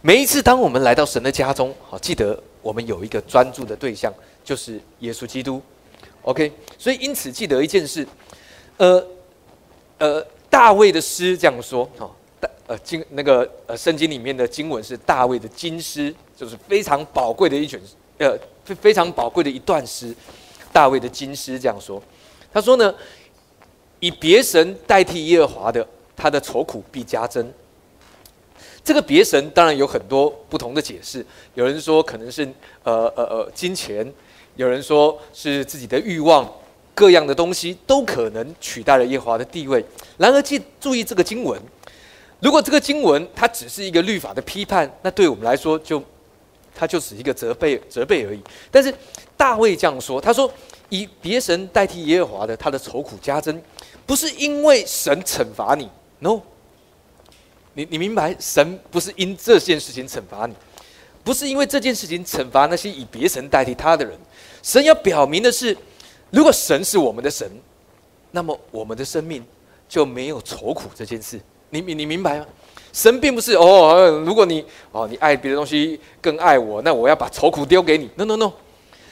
[0.00, 4.12] 每一次当我们来到神的家中，好，记得我们有一个专注的对象，
[4.44, 5.60] 就是耶稣基督。
[6.22, 8.06] OK，所以因此记得一件事，
[8.76, 9.04] 呃
[9.98, 12.08] 呃，大卫的诗这样说，哈，
[12.38, 17.80] 大呃经那个呃圣经里面的经文是大卫的金诗，就是非常宝贵的一卷，
[18.18, 20.14] 呃非非常宝贵的一段诗，
[20.72, 22.00] 大卫的金诗这样说，
[22.52, 22.94] 他说呢，
[23.98, 27.52] 以别神代替耶和华的，他的愁苦必加增。
[28.88, 32.42] 这个别神当然有很多不同的解释，有人说可能是
[32.84, 34.10] 呃呃呃金钱，
[34.56, 36.50] 有人说是自己的欲望，
[36.94, 39.84] 各样的东西都可能取代了耶和华的地位。
[40.16, 41.60] 然而记注意这个经文，
[42.40, 46.02] 如果这个经文它只是一个律法的批判，那对我们来说就
[46.74, 48.40] 它就是一个责备责备而已。
[48.70, 48.90] 但是
[49.36, 50.50] 大卫这样说，他说
[50.88, 53.62] 以别神代替耶和华的，他的愁苦加增，
[54.06, 56.40] 不是因为神惩罚你，no。
[57.78, 60.54] 你你明白，神不是因这件事情惩罚你，
[61.22, 64.18] 不是因为这件事情惩罚那些以别神代替他的人。
[64.64, 65.76] 神要表明的是，
[66.30, 67.48] 如果神是我们的神，
[68.32, 69.44] 那么我们的生命
[69.88, 71.40] 就没有愁苦这件事。
[71.70, 72.46] 你你你明白吗？
[72.92, 78.10] 神并不是哦，如果你哦你爱别的东西更爱我，那我要把愁苦丢给你。
[78.16, 78.52] No No No，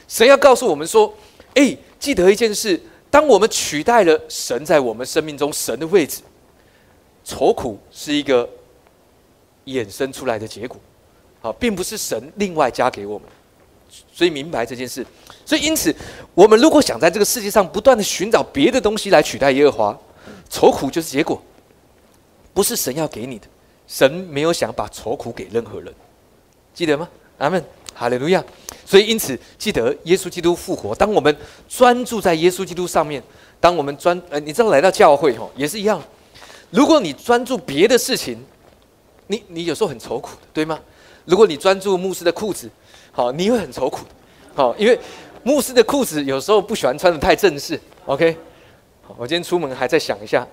[0.09, 1.13] 神要告诉我们说，
[1.53, 2.77] 哎，记得一件事，
[3.09, 6.21] 当我们取代了神在我们生命中神的位置，
[7.23, 8.49] 愁苦是一个。
[9.67, 10.79] 衍生出来的结果，
[11.43, 13.27] 啊，并不是神另外加给我们，
[14.11, 15.05] 所以明白这件事。
[15.45, 15.95] 所以因此，
[16.33, 19.99] 我们如果想在这个世界上不断的寻找别的东西来取代耶和华，
[20.49, 21.41] 愁苦就是结果，
[22.53, 23.47] 不是神要给你的。
[23.87, 25.93] 神没有想把愁苦给任何人，
[26.73, 27.07] 记得吗？
[27.37, 28.43] 阿门，哈利路亚。
[28.85, 30.93] 所以因此，记得耶稣基督复活。
[30.93, 31.33] 当我们
[31.69, 33.23] 专注在耶稣基督上面，
[33.61, 36.01] 当我们专呃，你知道来到教会吼也是一样。
[36.69, 38.37] 如果你专注别的事情，
[39.27, 40.79] 你你有时候很愁苦的，对吗？
[41.25, 42.69] 如果你专注牧师的裤子，
[43.11, 44.09] 好，你会很愁苦的，
[44.55, 44.97] 好，因为
[45.43, 47.79] 牧师的裤子有时候不喜欢穿的太正式。
[48.05, 48.37] OK，
[49.17, 50.47] 我今天出门还在想一下，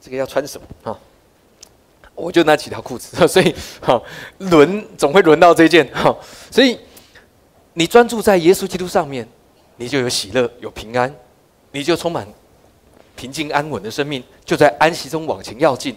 [0.00, 0.98] 这个要穿什么啊？
[2.14, 4.02] 我就那几条裤子，所以好
[4.38, 6.18] 轮总会轮到这件，好，
[6.50, 6.78] 所以
[7.74, 9.28] 你专注在耶稣基督上面，
[9.76, 11.14] 你就有喜乐，有平安，
[11.72, 12.26] 你就充满
[13.14, 15.94] 平静安稳的生命，就在安息中往前要进。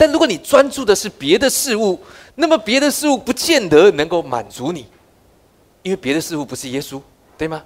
[0.00, 2.00] 但如果你专注的是别的事物，
[2.36, 4.86] 那么别的事物不见得能够满足你，
[5.82, 6.98] 因为别的事物不是耶稣，
[7.36, 7.62] 对吗？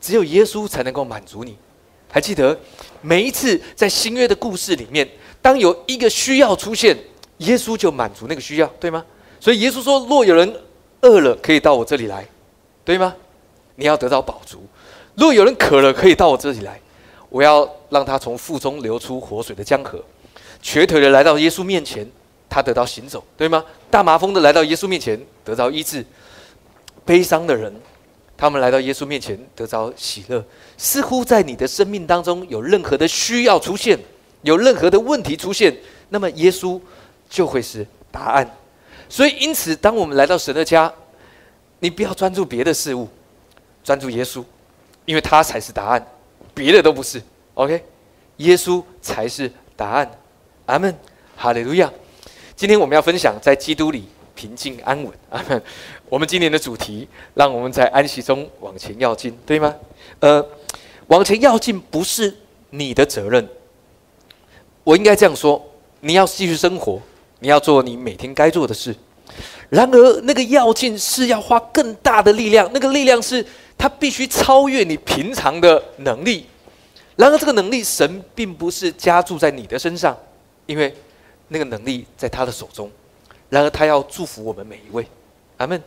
[0.00, 1.56] 只有耶稣才能够满足你。
[2.10, 2.58] 还记得
[3.00, 5.08] 每一次在新约的故事里面，
[5.40, 6.98] 当有一个需要出现，
[7.36, 9.04] 耶稣就满足那个需要，对吗？
[9.38, 10.52] 所以耶稣说：“若有人
[11.02, 12.26] 饿了，可以到我这里来，
[12.84, 13.14] 对吗？
[13.76, 14.66] 你要得到饱足。
[15.14, 16.80] 若有人渴了，可以到我这里来，
[17.28, 20.04] 我要让他从腹中流出活水的江河。”
[20.62, 22.08] 瘸腿的来到耶稣面前，
[22.48, 23.64] 他得到行走，对吗？
[23.90, 26.02] 大麻风的来到耶稣面前，得到医治；
[27.04, 27.74] 悲伤的人，
[28.36, 30.42] 他们来到耶稣面前，得到喜乐。
[30.78, 33.98] 似乎在你的生命当中有任何的需要出现，
[34.42, 35.76] 有任何的问题出现，
[36.10, 36.80] 那么耶稣
[37.28, 38.48] 就会是答案。
[39.08, 40.90] 所以，因此，当我们来到神的家，
[41.80, 43.08] 你不要专注别的事物，
[43.82, 44.44] 专注耶稣，
[45.04, 46.06] 因为他才是答案，
[46.54, 47.20] 别的都不是。
[47.54, 47.84] OK，
[48.36, 50.10] 耶稣才是答案。
[50.66, 50.94] 阿门，
[51.36, 51.90] 哈利路亚。
[52.54, 55.12] 今天我们要分享在基督里平静安稳。
[55.30, 55.60] 阿门。
[56.08, 59.74] 我们今年的主题，让我们在安息中往前要进，对吗？
[60.20, 60.44] 呃，
[61.08, 62.32] 往前要进不是
[62.70, 63.48] 你的责任。
[64.84, 65.60] 我应该这样说：
[66.00, 67.00] 你要继续生活，
[67.40, 68.94] 你要做你每天该做的事。
[69.68, 73.44] 然而，那个要进是要花更大的力量，那个力量是
[73.76, 76.46] 它必须超越你平常的能力。
[77.16, 80.16] 然而，这个能力神并不是加注在你的身上。
[80.66, 80.94] 因为
[81.48, 82.90] 那个能力在他的手中，
[83.50, 85.06] 然而他要祝福我们每一位，
[85.58, 85.82] 阿门。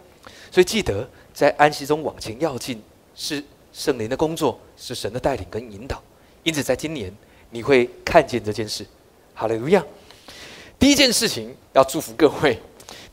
[0.51, 2.81] 所以记得在安息中往前要进，
[3.15, 3.43] 是
[3.73, 6.01] 圣灵的工作，是神的带领跟引导。
[6.43, 7.13] 因此，在今年
[7.49, 8.85] 你会看见这件事。
[9.33, 9.83] 好利路亚！
[10.79, 12.57] 第一件事情要祝福各位，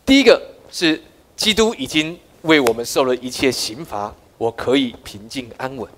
[0.05, 0.41] 第一个
[0.71, 1.03] 是
[1.35, 5.91] 基督已经为我们受了一切刑罚，我可以平静安稳。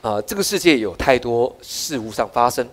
[0.00, 2.68] 啊，这个世界有太多事物上发生。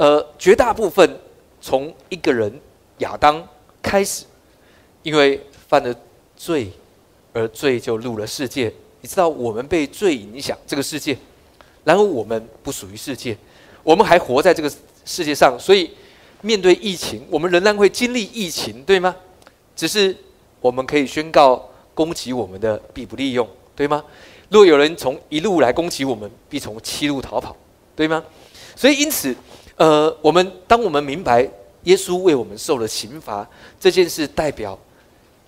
[0.00, 1.20] 呃，绝大部分
[1.60, 2.50] 从一个人
[3.00, 3.46] 亚当
[3.82, 4.24] 开始，
[5.02, 5.38] 因为
[5.68, 5.94] 犯了
[6.34, 6.72] 罪，
[7.34, 8.72] 而罪就入了世界。
[9.02, 11.14] 你知道，我们被罪影响这个世界，
[11.84, 13.36] 然后我们不属于世界，
[13.82, 14.72] 我们还活在这个
[15.04, 15.90] 世界上，所以
[16.40, 19.14] 面对疫情，我们仍然会经历疫情，对吗？
[19.76, 20.16] 只是
[20.62, 23.46] 我们可以宣告攻击我们的必不利用，
[23.76, 24.02] 对吗？
[24.48, 27.54] 若有人从一路来攻击我们，必从七路逃跑，
[27.94, 28.24] 对吗？
[28.74, 29.36] 所以因此。
[29.80, 31.48] 呃，我们当我们明白
[31.84, 33.48] 耶稣为我们受了刑罚
[33.80, 34.78] 这件事，代表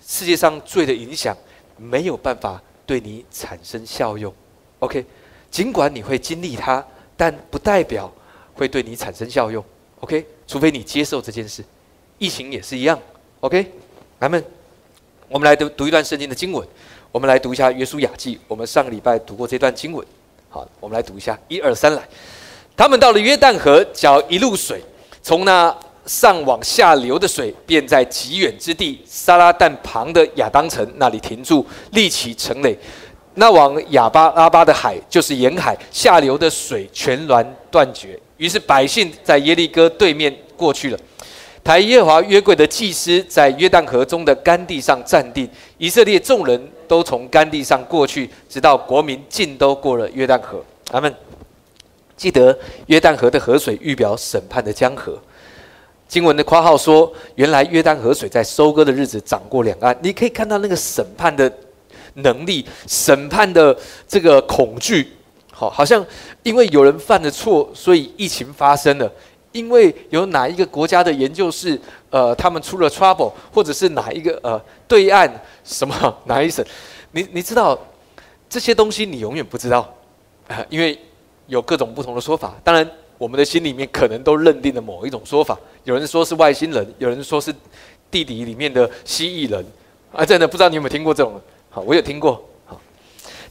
[0.01, 1.37] 世界上罪的影响
[1.77, 4.33] 没有办法对你产生效用。
[4.79, 5.05] OK，
[5.51, 6.83] 尽管你会经历它，
[7.15, 8.11] 但不代表
[8.55, 9.63] 会对你产生效用。
[10.01, 11.63] OK，除非你接受这件事。
[12.17, 12.99] 疫情也是一样。
[13.41, 13.71] OK，
[14.21, 14.43] 来们，
[15.29, 16.67] 我们来读读一段圣经的经文。
[17.11, 18.37] 我们来读一下《约书亚记》。
[18.49, 20.07] 我们上个礼拜读过这段经文。
[20.49, 22.09] 好，我们来读一下，一二三，来。
[22.77, 24.83] 他们到了约旦河，搅一路水，
[25.23, 25.75] 从那
[26.07, 32.77] 上往下流的水，便在极远之地撒拉旦旁的亚当城那里停住，立起城垒。
[33.35, 38.19] 那往亚巴拉巴的海，就是沿海下流的水全然断绝。
[38.37, 40.99] 于是百姓在耶利哥对面过去了。
[41.65, 45.49] 台耶和华约柜的祭司在约旦河中的干地上站定。
[45.79, 50.63] 以色列众人都从干地上过去，直到国民尽都过了约旦河。
[50.85, 51.15] 他们
[52.23, 55.19] 记得约旦河的河水预表审判的江河。
[56.07, 59.97] 经文的括号说，原来约旦河水在收割的日子涨过两岸。
[60.01, 61.53] 你可以看到那个审判的。
[62.17, 63.75] 能力审判的
[64.07, 65.09] 这个恐惧，
[65.51, 66.05] 好，好像
[66.43, 69.11] 因为有人犯了错，所以疫情发生了。
[69.53, 71.81] 因为有哪一个国家的研究室，
[72.11, 75.27] 呃，他们出了 trouble，或者是哪一个呃对岸
[75.65, 76.63] 什么哪一省，
[77.13, 77.79] 你你知道
[78.47, 79.91] 这些东西，你永远不知道
[80.49, 80.99] 啊，因为
[81.53, 82.55] 有各种不同的说法。
[82.65, 85.59] 当然，我们的心里面可能都认定了某一种说法。
[85.85, 87.55] 有人说是外星人，有人说是
[88.11, 89.63] 地底里面的蜥蜴人
[90.13, 91.39] 啊，真的不知道你有没有听过这种。
[91.69, 92.43] 好，我有听过。
[92.65, 92.81] 好，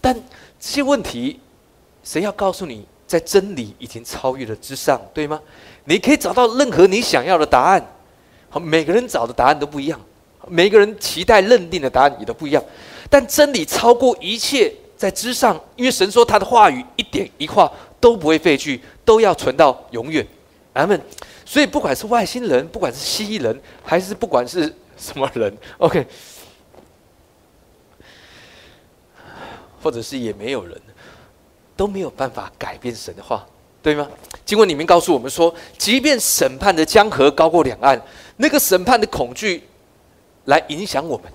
[0.01, 0.15] 但
[0.59, 1.39] 这些问题，
[2.03, 5.39] 谁要告诉你，在真理已经超越了之上，对吗？
[5.85, 7.85] 你可以找到任何你想要的答案。
[8.49, 10.01] 好，每个人找的答案都不一样，
[10.47, 12.63] 每个人期待认定的答案也都不一样。
[13.11, 17.71] 但真理超过一切，在之上，因为神说他的话语一点一画
[18.01, 20.27] 都不会废去，都要存到永远。
[20.73, 20.99] 阿门。
[21.45, 26.05] 所以，不管是外星人，不管是蜥蜴人，还是不管是什么人，OK。
[29.83, 30.79] 或者是也没有人，
[31.75, 33.45] 都没有办法改变神的话，
[33.81, 34.07] 对吗？
[34.45, 38.01] 经过你们告诉我们说，即便审判的江河高过两岸，
[38.37, 39.63] 那个审判的恐惧
[40.45, 41.31] 来影响我们，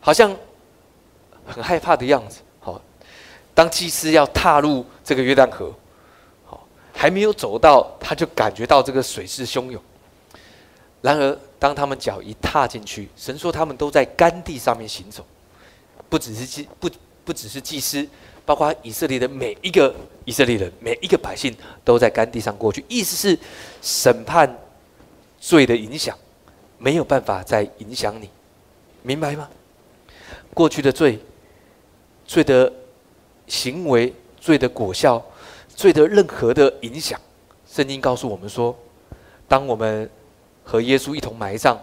[0.00, 0.36] 好像
[1.46, 2.40] 很害怕的样子。
[3.54, 5.72] 当祭司要踏入这个约旦河，
[6.44, 9.82] 好，还没有走到，他就感觉到这个水势汹涌。
[11.00, 15.24] 然而，当他们脚一踏进去，神说他们都在干地上面行走，
[16.08, 16.90] 不只是祭不。
[17.24, 18.04] 不只是祭司，
[18.44, 19.94] 包括以色列的每一个
[20.24, 21.54] 以色列人，每一个百姓
[21.84, 22.84] 都在干地上过去。
[22.88, 23.38] 意思是，
[23.80, 24.52] 审判
[25.38, 26.18] 罪的影响
[26.78, 28.28] 没有办法再影响你，
[29.02, 29.48] 明白吗？
[30.52, 31.16] 过去的罪、
[32.26, 32.72] 罪的
[33.52, 34.10] 行为、
[34.40, 35.22] 罪的果效、
[35.76, 37.20] 罪的任何的影响，
[37.68, 38.74] 圣经告诉我们说，
[39.46, 40.08] 当我们
[40.64, 41.78] 和耶稣一同埋葬。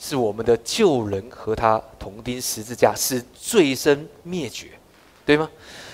[0.00, 4.68] 是我们的旧人和他同钉十字架，是罪身灭绝，
[5.26, 5.50] 对吗？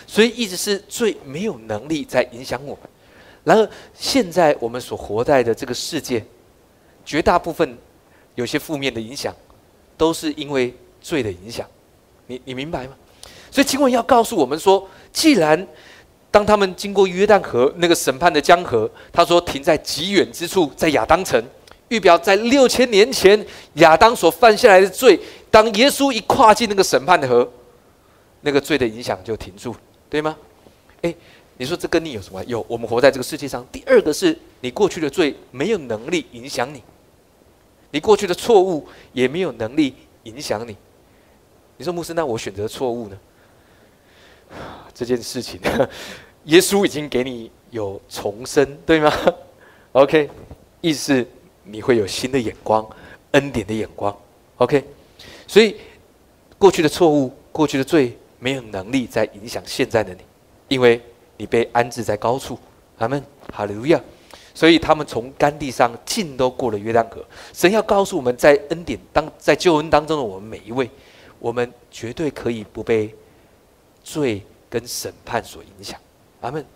[0.06, 2.82] 所以一直是罪没有能力在影响我们。
[3.44, 6.22] 然而现在我们所活在的这个世界，
[7.02, 7.78] 绝大部分
[8.34, 9.34] 有些负面的影响，
[9.96, 11.66] 都是因为罪的影响。
[12.26, 12.94] 你你明白吗？
[13.50, 15.66] 所以经文要告诉我们说，既然
[16.30, 21.42] 当他们经过约旦河那个审判的江河，他说停在极远之处，在亚当城。
[21.88, 27.48] 预表在六千年前亚当所犯下来的罪，当耶稣一跨进那个审判的河，
[28.40, 29.76] 那个罪的影响就停住，
[30.08, 30.36] 对吗？
[31.02, 31.14] 诶，
[31.58, 32.42] 你说这跟你有什么？
[32.46, 33.64] 有，我们活在这个世界上。
[33.70, 36.82] 第二个是你过去的罪没有能力影响你，
[37.90, 39.94] 你过去的错误也没有能力
[40.24, 40.74] 影响你。
[41.76, 43.18] 你说牧师，那我选择错误呢？
[44.94, 45.60] 这件事情，
[46.44, 49.12] 耶稣已经给你有重生，对吗？
[49.92, 50.30] OK，
[50.80, 51.26] 意思。
[51.66, 52.86] 你会有新的眼光，
[53.30, 54.14] 恩典的眼光
[54.58, 54.84] ，OK。
[55.46, 55.76] 所以
[56.58, 60.20] 过去的错误、过去的罪没有能力再影响现在的你，
[60.68, 61.00] 因为
[61.38, 62.58] 你被安置在高处。
[62.98, 63.98] 阿门，哈利路亚。
[64.52, 67.24] 所以他们从干地上尽都过了约旦河。
[67.54, 70.90] 神要告诉我们在恩典当在救恩当中的我们每一位，
[71.38, 73.14] 我们绝对可以不被
[74.02, 74.42] 罪
[74.74, 75.96] 跟审判所影响。
[76.40, 76.66] 阿门。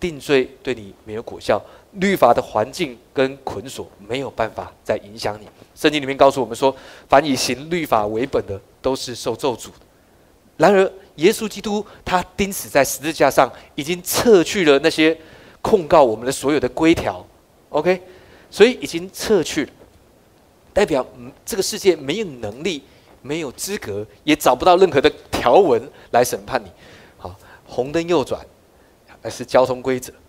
[0.00, 1.60] 定罪对你没有果效。
[1.92, 5.48] 律法的环境跟捆锁没有办法再影响你。
[5.74, 6.74] 圣经里面告诉我们说，
[7.08, 9.72] 凡以行律法为本的，都是受咒诅的。
[10.58, 15.16] 然而，耶稣基督他钉死在十字架上，已经撤去了那些
[15.62, 17.24] 控告我们的所有的规条。
[17.70, 18.02] OK，
[18.50, 19.70] 所以已经撤去了，
[20.74, 21.06] 代表
[21.46, 22.82] 这个世界没有能力、
[23.22, 26.68] 没有资格，也找不到任何的条文来审判你。
[27.74, 28.40] 红灯右转。
[29.22, 30.12] 还是交通规则，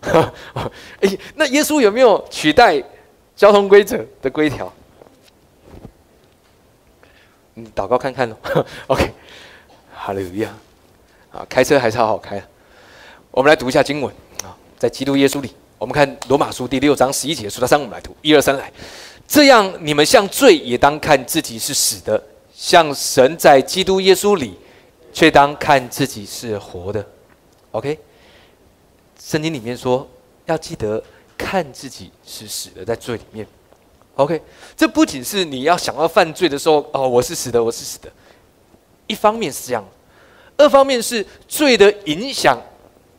[1.02, 2.82] 哎，那耶稣有没有取代
[3.36, 4.72] 交通规则的规条？
[7.52, 8.34] 你祷告看看喽。
[8.88, 9.12] OK，
[9.94, 10.48] 哈利路亚。
[11.30, 12.42] 啊，开车还是好好开。
[13.30, 14.10] 我们来读一下经文
[14.42, 18.72] 啊，在基督耶稣里，我们看罗马书第六章十一节，数到三，我们来读一二三来。
[19.28, 22.22] 这样，你们像罪也当看自己是死的，
[22.54, 24.58] 像神在基督耶稣里，
[25.12, 27.06] 却当看自己是活的。
[27.76, 27.98] OK，
[29.20, 30.08] 圣经里面说
[30.46, 31.02] 要记得
[31.36, 33.46] 看自己是死的，在罪里面。
[34.14, 34.40] OK，
[34.74, 38.10] 这不仅是你要想要犯罪的时候，哦，我是死的，我是死的。
[39.06, 39.84] 一方面是这样，
[40.56, 42.58] 二方面是罪的影响，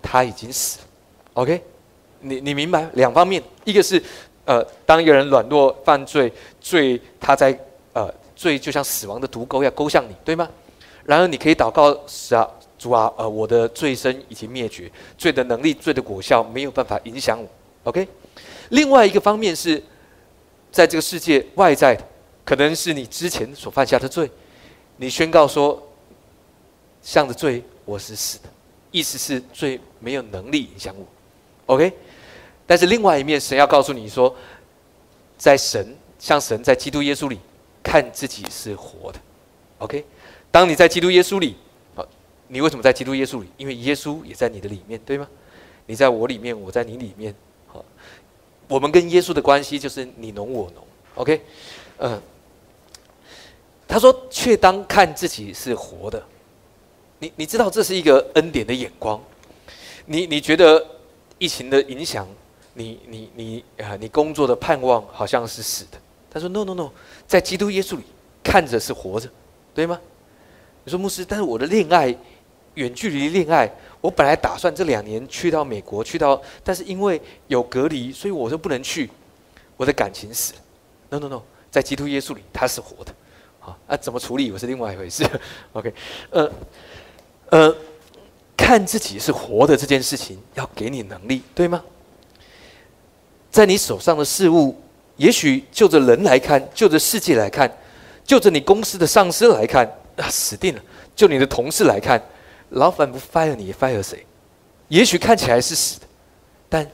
[0.01, 0.85] 他已经死了。
[1.35, 1.61] OK，
[2.21, 4.01] 你你明白两方面，一个是。
[4.45, 7.51] 呃，当一个人软弱犯罪，罪他在
[7.91, 10.47] 呃罪就像死亡的毒钩要勾向你，对吗？
[11.03, 12.49] 然而你可以祷告是啊，
[12.87, 17.47] 主啊，呃，我的罪身已经灭绝，罪的能力、罪的果效没有办法影响我。
[17.83, 18.07] OK。
[18.69, 19.83] 另外一个方面是，
[20.71, 22.03] 在这个世界外在的，
[22.45, 24.29] 可能是你之前所犯下的罪，
[24.95, 25.81] 你宣告说，
[27.01, 28.49] 向着罪我是死的，
[28.91, 31.05] 意思是罪没有能力影响我。
[31.73, 31.91] OK。
[32.65, 34.33] 但是另外一面，神要告诉你说，
[35.37, 37.39] 在神像神在基督耶稣里
[37.83, 39.19] 看自己是活的
[39.79, 40.05] ，OK？
[40.51, 41.55] 当你在基督耶稣里，
[42.47, 43.47] 你为什么在基督耶稣里？
[43.57, 45.27] 因为耶稣也在你的里面，对吗？
[45.85, 47.33] 你在我里面，我在你里面，
[47.67, 47.83] 好，
[48.67, 50.83] 我们跟耶稣的关系就是你侬我侬
[51.15, 51.41] ，OK？
[51.99, 52.21] 嗯，
[53.87, 56.23] 他说，却当看自己是活的，
[57.19, 59.21] 你你知道这是一个恩典的眼光，
[60.05, 60.85] 你你觉得
[61.37, 62.27] 疫情的影响？
[62.79, 63.97] 你你你啊！
[63.99, 65.97] 你工作的盼望好像是死的。
[66.29, 66.91] 他说：“No No No，
[67.25, 68.03] 在基督耶稣里
[68.43, 69.27] 看着是活着，
[69.73, 69.99] 对吗？”
[70.85, 72.15] 你说牧师，但是我的恋爱
[72.77, 73.69] 远距离恋爱，
[73.99, 79.09] 我本来打算这两年去到美国，去到，但是因为有隔离，所以我就不能去。
[79.75, 80.59] 我的感情死了。
[81.09, 81.41] No No No，
[81.71, 83.13] 在基督耶稣里他是活的。
[83.59, 85.27] 好，那怎么处理我是另外一回事。
[85.73, 85.91] OK，
[86.29, 86.51] 呃
[87.49, 87.75] 呃，
[88.55, 91.83] 看自己是活的这件事情要给你能力，对吗？
[93.49, 94.79] 在你手上的事物，
[95.15, 97.75] 也许就着人来看，就着世界来看，
[98.23, 99.83] 就着你公司的上司来看，
[100.15, 100.81] 啊，死定了！
[101.15, 102.21] 就你的同事来看，
[102.69, 104.25] 老板不 fire 你，fire 谁？
[104.89, 106.05] 也许看起来是死的，
[106.69, 106.89] 但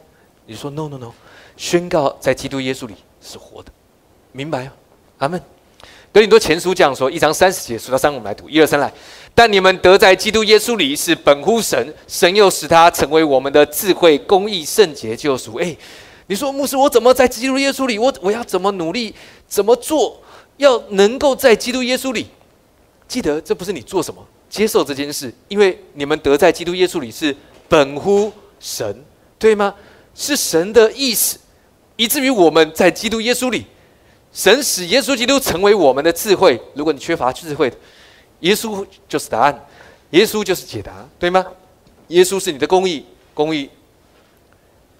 [0.46, 1.12] 你说 no no no，
[1.58, 3.72] 宣告在基督耶稣里是活的，
[4.32, 4.72] 明白吗？
[5.20, 5.42] 阿门。
[6.12, 8.92] 格林多前书这样说：一章三十节，数到三，我们来读，一二三来。
[9.34, 15.56] 但你们得在基督耶稣里是本乎神，神又使他成为我们的智慧、公义、圣洁、救赎。
[15.56, 15.76] 哎。
[16.28, 18.00] 你说牧师，我怎么在基督耶稣里？
[18.00, 19.14] 我我要怎么努力？
[19.46, 20.22] 怎么做？
[20.56, 22.28] 要能够在基督耶稣里？
[23.10, 27.36] 记得，这不是你做什么，接受这件事，因为你们得在基督耶稣里是
[27.68, 29.04] 本乎神，
[29.40, 29.74] 对吗？
[30.14, 31.40] 是神的意思，
[31.96, 33.66] 以至于我们在基督耶稣里，
[34.32, 36.62] 神使耶稣基督成为我们的智慧。
[36.76, 37.74] 如果你缺乏智慧，
[38.42, 39.66] 耶稣就是答案，
[40.12, 41.44] 耶稣就是解答，对吗？
[42.10, 43.68] 耶稣是你的公义，公义。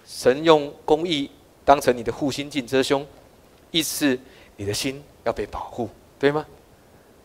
[0.04, 1.30] 神用公义
[1.64, 3.06] 当成你的护心镜遮胸，
[3.70, 4.20] 意思是
[4.56, 6.44] 你的心要被保护，对吗？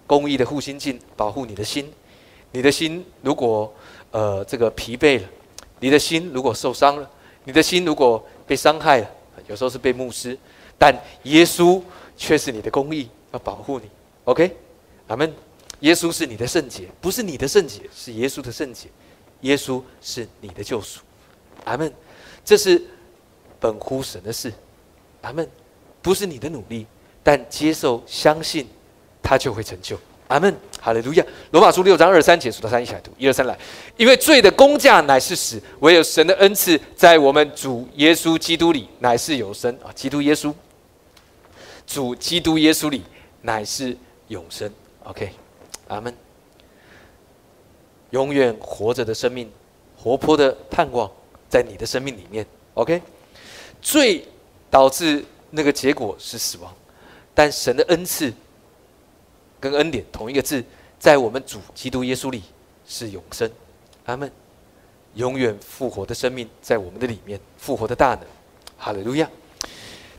[0.06, 1.92] 公义的护心镜保护你的心，
[2.52, 3.72] 你的心如果
[4.12, 5.28] 呃这个疲惫了，
[5.80, 7.10] 你的心如果受伤了，
[7.44, 9.10] 你的心如果被伤害了，
[9.48, 10.38] 有时候是被牧师，
[10.78, 11.82] 但耶稣
[12.18, 13.86] 却是你的公义，要保护你。
[14.26, 14.56] OK，
[15.08, 15.34] 阿门。
[15.82, 18.90] 耶稣是你的圣洁，不是你的圣洁，是耶稣的圣洁。
[19.42, 21.00] 耶稣是你的救赎，
[21.64, 21.94] 阿门。
[22.44, 22.82] 这是
[23.62, 24.52] 本乎神的事，
[25.22, 25.50] 阿门。
[26.02, 26.86] 不是你的努力，
[27.24, 28.68] 但接受、相信，
[29.22, 29.98] 他就会成就。
[30.30, 30.56] 阿门。
[30.80, 31.26] 哈利路亚。
[31.52, 33.58] 罗马书六章二三节，数到三一起来读，一二三来。
[33.98, 39.92] 因为罪的工价乃是死，唯有神的恩赐在我们主耶稣基督里乃是有生啊！
[39.94, 40.54] 基督耶稣，
[41.86, 43.04] 主基督耶稣里
[43.42, 43.98] 乃是
[44.30, 44.72] 永生。
[45.04, 45.30] OK，
[45.90, 46.16] 阿门。
[48.12, 49.52] 永远活着的生命，
[49.98, 51.12] 活泼的盼望。
[51.50, 52.46] 在你的生命里面
[52.76, 53.02] ，OK，
[53.82, 54.24] 罪
[54.70, 56.72] 导致那个结果是死亡，
[57.34, 58.32] 但神的恩赐
[59.60, 60.64] 跟恩典同一个字，
[60.98, 62.42] 在我们主基督耶稣里
[62.88, 63.50] 是永生，
[64.06, 64.32] 阿门。
[65.16, 68.22] 永远复活的生命在我们的里面，复活的大能，
[68.78, 69.28] 哈利路亚。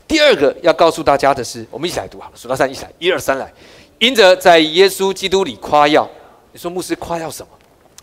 [0.05, 3.51] 第二个要告诉大家的是，我们一起来读好了，数到三，一起来，一二三来。
[3.99, 6.07] 因着在耶稣基督里夸耀，
[6.51, 7.49] 你说牧师夸耀什么？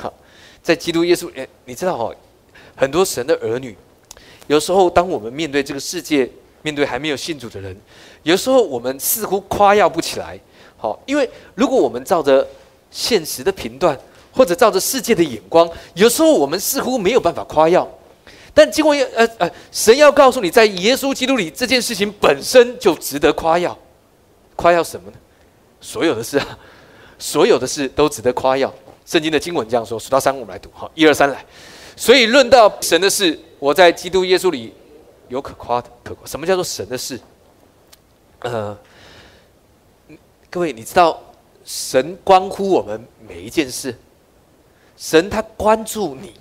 [0.01, 0.13] 好，
[0.63, 2.17] 在基督耶稣，哎，你知道哦。
[2.75, 3.77] 很多神的儿女，
[4.47, 6.29] 有时候当我们面对这个世界，
[6.63, 7.77] 面对还没有信主的人，
[8.23, 10.41] 有时候我们似乎夸耀不起来。
[10.79, 12.47] 好，因为如果我们照着
[12.91, 13.99] 现实的频段，
[14.33, 17.87] 或者照着世界的眼光，有时候我们似乎没有办法夸耀。
[18.55, 23.77] 但经过呃呃，神要告诉你，在耶稣基督里，这件事情本身就值得夸耀。
[24.57, 25.17] 夸耀什么呢？
[25.81, 26.59] 所有的事啊，
[27.19, 28.73] 所有的事都值得夸耀。
[29.07, 30.69] 圣经的经文这样说：数到三，我们来读。
[30.73, 31.45] 好，一二三，来。
[31.97, 34.73] 所以论到神的事，我在基督耶稣里
[35.29, 35.89] 有可夸的。
[36.03, 37.19] 可什么叫做神的事？
[38.41, 38.77] 呃，
[40.51, 41.21] 各位，你知道
[41.65, 43.95] 神关乎我们每一件事，
[44.97, 46.33] 神他关注你，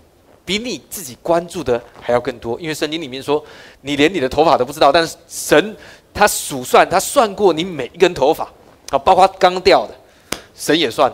[0.45, 2.57] 比你自己关注的还要更多。
[2.59, 3.43] 因为圣经里面说，
[3.81, 5.75] 你连你的头发都不知道，但是神
[6.13, 8.45] 他数算，他算过你每一根头发，
[8.91, 9.93] 啊，包括刚掉的，
[10.55, 11.11] 神也算。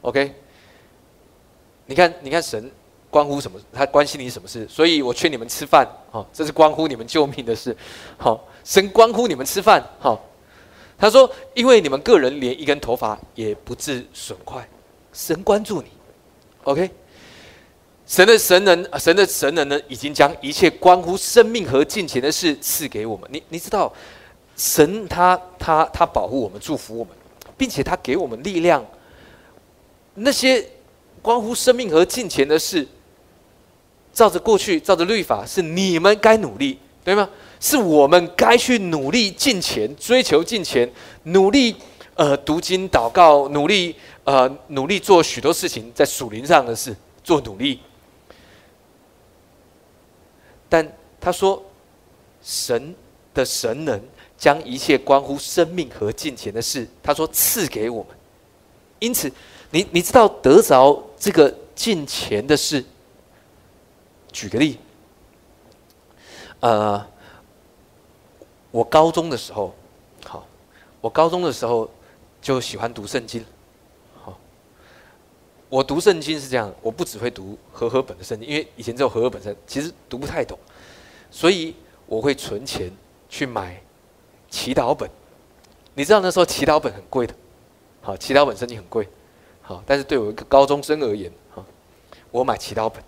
[0.00, 0.34] OK。
[1.84, 2.70] 你看，你看，神
[3.10, 3.60] 关乎什么？
[3.74, 4.66] 他关心你什么事？
[4.68, 7.76] 所以我劝你们吃饭，好，这是关乎你们救命的事，
[8.16, 10.18] 好，神关乎你们吃饭，好。
[10.98, 14.68] 他说，因为你们个人连一根头发也不致损坏，
[15.12, 15.88] 神关注你
[16.64, 16.90] ，OK。
[18.06, 23.28] 神的神能，神的神人呢，已经将一切关乎生命和金钱的事赐给我们。
[23.32, 23.92] 你你知道，
[24.56, 27.14] 神他他他保护我们，祝福我们，
[27.56, 28.84] 并且他给我们力量，
[30.14, 30.66] 那些。
[31.20, 32.84] 关乎生命和金钱的事，
[34.12, 37.30] 照着过去，照着律法，是你们该努力，对吗？
[37.62, 40.90] 是我们该去努力进钱，追求进钱，
[41.22, 41.76] 努力
[42.16, 47.78] 呃读经祷告，努力呃努力做许多事情，在属灵上的事做努力。
[50.68, 51.62] 但他说，
[52.42, 52.94] 神
[53.32, 54.02] 的神能
[54.36, 58.16] 将一切关乎生命和金钱的事，他说赐给我们，
[58.98, 59.32] 因此。
[59.74, 62.84] 你你知道得着这个进钱的事？
[64.30, 64.78] 举个例，
[66.60, 67.02] 呃，
[68.72, 69.72] 我高中的时候，
[70.24, 70.44] 好，
[71.00, 71.88] 我高中的时候
[72.40, 73.44] 就喜欢读圣经，
[74.24, 74.36] 好，
[75.68, 80.58] 我读圣经是这样，我不只会读和合本的圣经，因为以前只有和合本圣，其实读不太懂，
[81.30, 81.74] 所以
[82.06, 82.90] 我会存钱
[83.28, 83.80] 去买
[84.50, 85.08] 祈祷本。
[85.94, 87.34] 你知道那时候祈祷本很贵的，
[88.00, 89.06] 好，祈祷本圣经很贵。
[89.60, 91.64] 好，但是对我一个高中生而言，哈，
[92.30, 93.00] 我买祈祷本，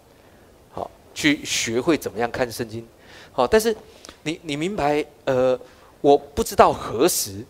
[0.71, 2.87] 好，去学会怎么样看圣经，
[3.33, 3.75] 好，但是
[4.23, 5.59] 你你明白，呃，
[6.01, 7.45] 我不知道何时，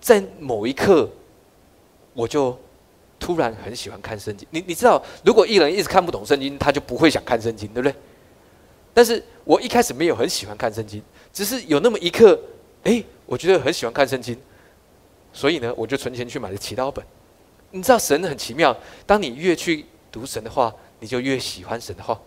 [0.00, 1.08] 在某一刻，
[2.12, 2.58] 我就
[3.18, 4.46] 突然很喜欢看圣经。
[4.50, 7.94] 你你知道，如果一人一直看不懂圣经，他就不会想看圣经，对不对？
[8.92, 11.02] 但是我一开始没有很喜欢看圣经，
[11.32, 12.38] 只是有那么一刻，
[12.84, 14.36] 哎，我觉得很喜欢看圣经，
[15.32, 17.04] 所以呢，我就存钱去买了祈祷本。
[17.72, 18.74] 你知道神很奇妙，
[19.04, 22.18] 当你越去读神的话，你就越喜欢神的话。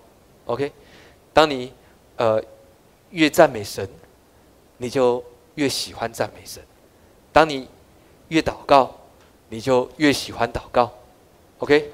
[0.45, 0.71] OK，
[1.33, 1.71] 当你
[2.19, 2.43] 呃
[3.11, 3.87] 越赞美神，
[4.77, 5.23] 你就
[5.55, 6.61] 越喜欢赞美神；
[7.31, 7.67] 当你
[8.27, 8.93] 越祷告，
[9.47, 10.91] 你就越喜欢祷告。
[11.59, 11.91] OK，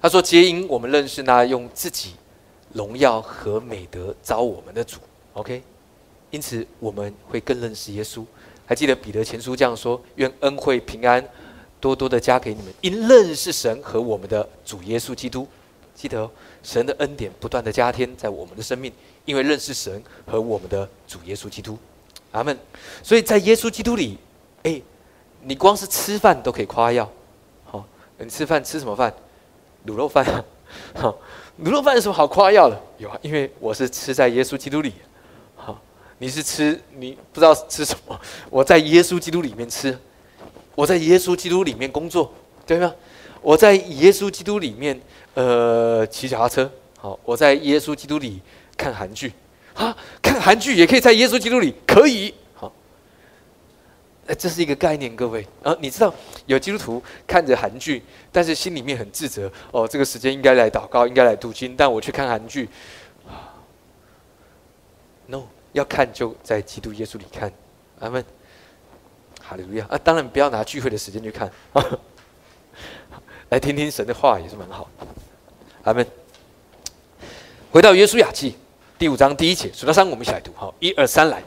[0.00, 2.14] 他说：“皆因我们认识那用自己
[2.72, 5.00] 荣耀和美德招我们的主。
[5.34, 5.62] ”OK，
[6.30, 8.24] 因此我们会更认识耶稣。
[8.66, 11.28] 还记得彼得前书这样说：“愿恩惠平安
[11.80, 15.46] 多多的加给你们，因认识神和我们的主耶稣基督。
[15.92, 16.30] 记得哦
[16.62, 18.92] 神的恩典不断的加添在我们的生命，
[19.24, 21.78] 因为认识神和我们的主耶稣基督。
[22.32, 22.56] 阿门。
[23.02, 24.18] 所以在耶稣基督里，
[24.62, 24.80] 哎，
[25.42, 27.10] 你光是吃饭都可以夸耀。
[27.64, 27.84] 好，
[28.18, 29.12] 你吃饭吃什么饭？
[29.86, 30.44] 卤肉饭。
[30.94, 31.16] 好，
[31.62, 32.80] 卤肉饭有什么好夸耀的？
[32.98, 34.92] 有啊，因为我是吃在耶稣基督里。”
[35.56, 35.78] 好
[36.18, 38.20] 你是吃你不知道吃什么？
[38.50, 39.98] 我在耶稣基督里面吃，
[40.74, 42.32] 我在耶稣基督里面工作，
[42.66, 42.94] 对吗？
[43.42, 45.00] 我在耶稣基督里面
[45.34, 48.40] 呃骑脚踏车，好，我在耶稣基督里
[48.76, 49.32] 看韩剧，
[49.74, 52.72] 啊，看韩剧也可以在耶稣基督里，可以，好，
[54.26, 56.14] 哎，这是一个概念，各位啊，你知道
[56.46, 62.68] 有基督徒看着韩剧，但是心里面很自责，哦，这个时间应该来祷告，应该来读经，但我去看韩剧
[63.26, 63.54] 啊
[65.26, 65.42] ，no。
[65.72, 67.48] 要看就在基督耶稣里看，
[68.00, 68.24] 阿门，
[69.40, 69.96] 哈利路亚啊！
[70.02, 71.98] 当然不要拿聚会的时间去看啊，
[73.50, 74.88] 来听听神的话也是蛮好。
[75.82, 76.06] 阿门。
[77.72, 78.54] 回到约书亚记
[78.96, 80.52] 第五章第一节，数到三，我们一起来读。
[80.54, 81.42] 好，一二三，来。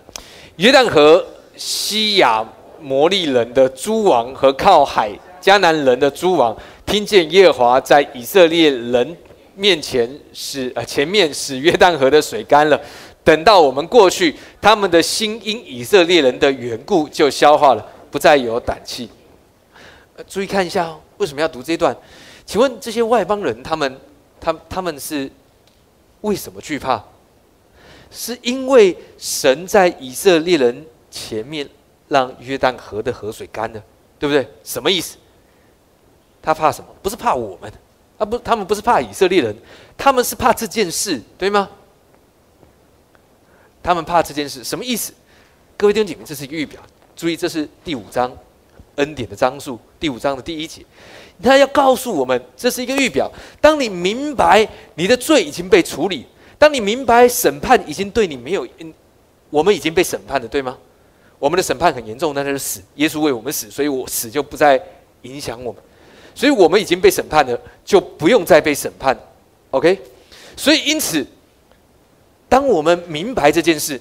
[0.57, 2.45] 约旦河西亚
[2.81, 6.53] 摩利人的诸王和靠海迦南人的诸王，
[6.85, 9.15] 听见耶和华在以色列人
[9.55, 12.77] 面前使呃前面使约旦河的水干了。
[13.23, 19.09] 等到我们过去，他们的心因以色列人的缘故就消化了，不再有胆气。
[20.27, 21.95] 注意看一下哦，为什么要读这一段？
[22.45, 23.99] 请问这些外邦人，他们、
[24.39, 25.31] 他、他们是
[26.21, 27.03] 为什么惧怕？
[28.11, 31.67] 是因为神在以色列人前面
[32.09, 33.83] 让约旦河的河水干了，
[34.19, 34.47] 对不对？
[34.63, 35.17] 什么意思？
[36.41, 36.87] 他怕什么？
[37.01, 37.71] 不是怕我们，
[38.17, 39.55] 啊不，他们不是怕以色列人，
[39.97, 41.67] 他们是怕这件事，对吗？
[43.81, 45.11] 他们怕这件事什么意思？
[45.75, 46.79] 各位弟兄姐妹，这是一个预表。
[47.15, 48.31] 注意，这是第五章
[48.95, 50.85] 恩典的章数，第五章的第一节，
[51.41, 53.31] 他要告诉我们，这是一个预表。
[53.59, 56.25] 当你明白你的罪已经被处理，
[56.59, 58.67] 当你明白审判已经对你没有，
[59.49, 60.77] 我们已经被审判了，对吗？
[61.39, 62.81] 我们的审判很严重，那就是死。
[62.95, 64.81] 耶稣为我们死，所以我死就不再
[65.23, 65.81] 影响我们，
[66.35, 69.17] 所以我们已经被审判了，就不用再被审判。
[69.71, 69.99] OK，
[70.55, 71.25] 所以因此，
[72.47, 73.99] 当我们明白这件事。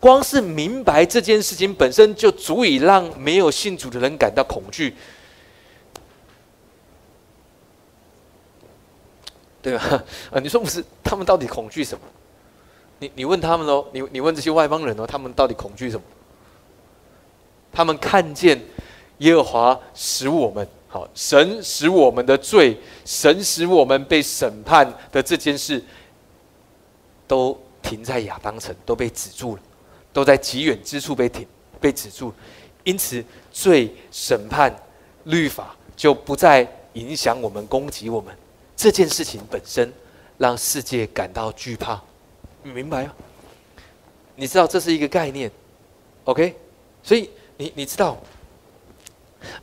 [0.00, 4.96] 光是明白这件事情本身就足以让没有信主的人感到恐惧，
[9.60, 10.02] 对吧？
[10.32, 10.82] 啊，你说不是？
[11.04, 12.00] 他们到底恐惧什么？
[12.98, 16.02] 你你问他们喽，你你问这些外邦人哦，他们到底恐惧什么？
[17.70, 18.58] 他们看见
[19.18, 25.84] 耶和华使我们好，神使我们的罪，神使我们被审判的这件事，
[27.28, 29.62] 都停在亚当城，都被止住了。
[30.12, 31.46] 都在极远之处被停、
[31.80, 32.32] 被止住，
[32.84, 34.74] 因此罪、审判、
[35.24, 38.34] 律法就不再影响我们、攻击我们。
[38.76, 39.92] 这件事情本身
[40.38, 42.00] 让世界感到惧怕，
[42.62, 43.14] 你明白吗？
[44.34, 45.50] 你知道这是一个概念
[46.24, 46.56] ，OK？
[47.02, 48.16] 所以你你知道，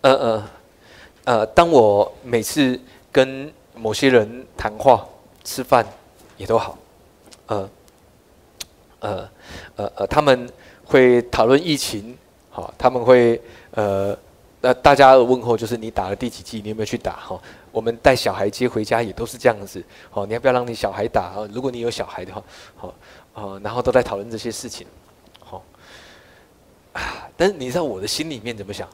[0.02, 0.50] 呃呃
[1.24, 2.80] 呃，当我每次
[3.12, 5.08] 跟某些人谈话、
[5.44, 5.86] 吃饭
[6.38, 6.78] 也都好，
[7.48, 7.70] 呃。
[9.00, 9.30] 呃，
[9.76, 10.50] 呃呃，他们
[10.86, 12.18] 会讨论疫情，
[12.50, 13.40] 好，他们会
[13.72, 14.18] 呃，
[14.62, 17.14] 那大家的问候就是你打了第几剂，你有没有去打？
[17.14, 17.40] 哈，
[17.72, 21.26] 我们带小孩接回家也都是这样子，好，你要不要让你小孩打？
[21.26, 22.44] 啊，如果你有小孩的话，
[22.76, 22.88] 好，
[23.34, 24.88] 啊，然后都在讨论这些事情，
[25.40, 25.64] 好，
[26.94, 28.90] 啊，但是你知道我的心里面怎么想？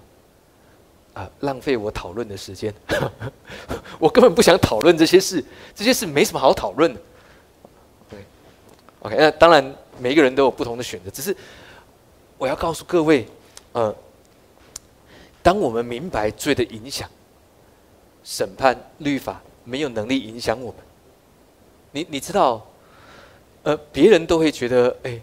[1.13, 2.73] 啊，浪费我讨论的时间，
[3.99, 5.41] 我根本不想讨论这些事，
[5.73, 6.99] 这些事没什么好讨论的。
[8.09, 8.19] 对
[8.99, 9.73] OK，那当然。
[9.99, 11.35] 每一个人都有不同的选择，只是
[12.37, 13.27] 我要告诉各位，
[13.71, 13.93] 呃，
[15.41, 17.09] 当我们明白罪的影响，
[18.23, 20.81] 审判律法没有能力影响我们。
[21.91, 22.65] 你你知道，
[23.63, 25.21] 呃，别人都会觉得，哎，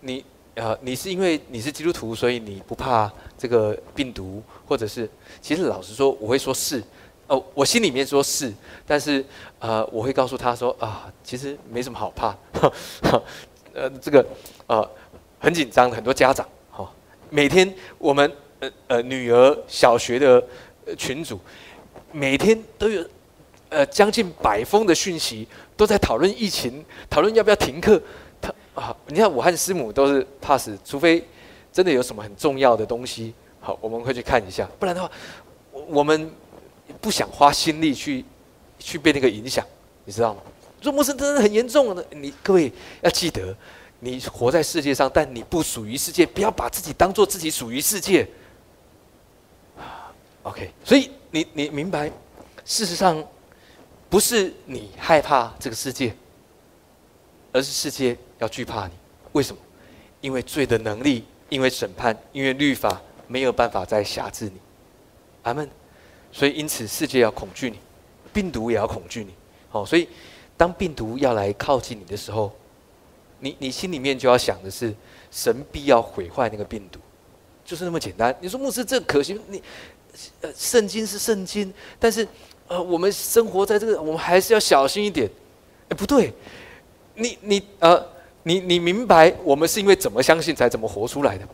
[0.00, 0.24] 你
[0.56, 5.08] 啊，你是因为你是基督徒，所以你不怕这个病毒，或者是，
[5.40, 6.82] 其实老实说，我会说是。
[7.28, 8.50] 哦，我心里面说是，
[8.86, 9.22] 但是
[9.58, 12.34] 呃，我会告诉他说啊，其实没什么好怕。
[13.78, 14.26] 呃，这个
[14.66, 14.90] 呃
[15.38, 16.90] 很紧张的，很多家长哈，
[17.30, 20.44] 每天我们呃呃女儿小学的
[20.96, 21.38] 群组，
[22.10, 23.06] 每天都有
[23.68, 28.02] 呃将近百封的讯息，都在讨论疫情，讨论要不要停课。
[28.40, 31.24] 他啊，你看我和师母都是怕死，除非
[31.72, 35.10] 真的有什么很重要的东西，好，我们会去看一下，不然的话，
[35.86, 36.30] 我们
[37.00, 38.24] 不想花心力去
[38.80, 39.64] 去被那个影响，
[40.04, 40.40] 你知道吗？
[40.80, 43.56] 说牧师真的很严重的，你各位要记得，
[44.00, 48.28] 你活在世界上，但你不属于世界，不要把自己当做自己属于世界。
[50.44, 52.08] OK，所以你你明白，
[52.64, 53.22] 事实上
[54.08, 56.14] 不是你害怕这个世界，
[57.52, 58.92] 而是世界要惧怕你。
[59.32, 59.60] 为什么？
[60.20, 64.60] 因为罪的能力，因为审判，因为律法没有办法再辖制你。
[65.42, 65.68] 阿门。
[66.30, 67.78] 所以因此世界要恐惧你，
[68.32, 69.34] 病毒也要恐惧你。
[69.70, 70.08] 好，所以。
[70.58, 72.52] 当病毒要来靠近你的时候，
[73.38, 74.92] 你你心里面就要想的是，
[75.30, 76.98] 神必要毁坏那个病毒，
[77.64, 78.36] 就是那么简单。
[78.40, 79.40] 你说牧师这可行？
[79.48, 79.62] 你
[80.40, 82.26] 呃，圣经是圣经，但是
[82.66, 85.30] 呃，我们生活在这个，我们还是要小心一点。
[85.88, 86.32] 哎，不对，
[87.14, 88.04] 你你呃，
[88.42, 91.46] 你你明白我们是因为怎么相信才怎么活出来的？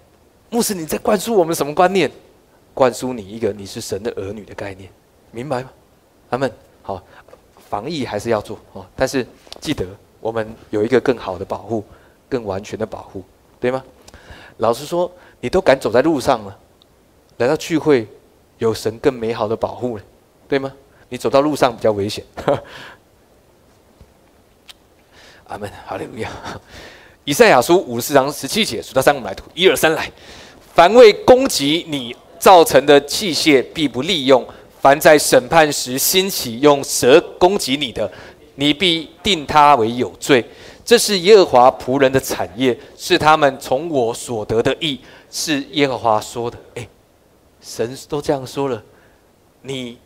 [0.48, 2.10] 牧师你在灌输我们什么观念？
[2.72, 4.90] 灌输你一个你是神的儿女的概念，
[5.30, 5.70] 明白吗？
[6.30, 6.50] 阿门
[6.82, 7.04] 好。
[7.74, 9.26] 防疫还是要做哦，但是
[9.60, 9.84] 记得
[10.20, 11.84] 我们有一个更好的保护，
[12.28, 13.24] 更完全的保护，
[13.58, 13.82] 对吗？
[14.58, 15.10] 老实说，
[15.40, 16.56] 你都敢走在路上了，
[17.38, 18.06] 来到聚会，
[18.58, 20.02] 有神更美好的保护了，
[20.46, 20.72] 对吗？
[21.08, 22.24] 你走到路上比较危险。
[25.48, 26.30] 阿门，好利路亚。
[27.24, 30.08] 以赛亚书五十四章十七节，数到三，我们来读，一二三，来。
[30.74, 34.46] 凡为攻击你造成的器械，必不利用。
[34.84, 38.12] 凡在审判时兴起用蛇攻击你的，
[38.56, 40.44] 你必定他为有罪。
[40.84, 46.58] 这是耶和华仆人的产业，是他们从我所得的义，是耶和华说的。
[46.74, 46.86] 哎，
[47.62, 48.82] 神都这样说了，
[49.62, 49.96] 你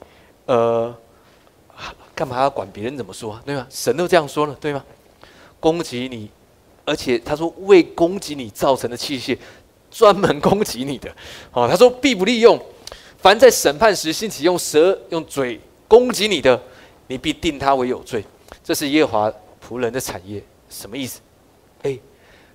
[0.46, 0.94] 呃，
[2.14, 3.66] 干嘛要管别人怎么说，对吗？
[3.68, 4.84] 神都这样说了，对吗？
[5.58, 6.30] 攻击你，
[6.84, 9.36] 而且他说为攻击你造成的器械，
[9.90, 11.10] 专门攻击你的。
[11.52, 12.56] 哦，他说必不利用。
[13.18, 16.60] 凡在审判时兴起用舌用嘴攻击你的，
[17.06, 18.24] 你必定他为有罪。
[18.62, 19.32] 这是耶华
[19.66, 21.20] 仆人的产业，什么意思？
[21.82, 21.98] 哎，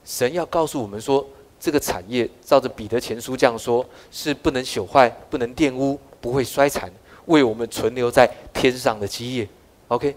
[0.06, 1.28] 神要告诉我们说，
[1.60, 6.92] 这个产业，照着彼得前书这样说，是不能朽坏、不能玷污、不会衰残，
[7.26, 9.48] 为我们存留在天上的基业。
[9.90, 10.16] OK，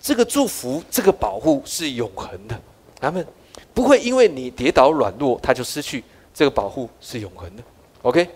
[0.00, 2.60] 这个祝福、这个保护是永恒的，
[3.00, 3.26] 他们
[3.74, 7.62] 不会因为你跌倒软弱，他就失去这个保护是永恒的。
[8.02, 8.28] OK，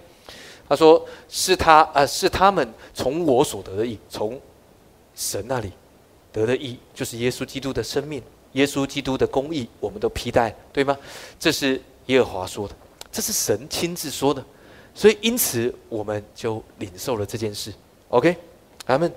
[0.72, 4.40] 他说是他呃是他们从我所得的义，从
[5.14, 5.70] 神那里
[6.32, 8.22] 得的义，就是耶稣基督的生命。
[8.52, 10.96] 耶稣基督的公义，我们都披戴，对吗？
[11.38, 12.74] 这是耶和华说的，
[13.10, 14.42] 这是神亲自说的，
[14.94, 17.70] 所以因此我们就领受了这件事。
[18.08, 18.34] OK，
[18.86, 19.12] 阿门，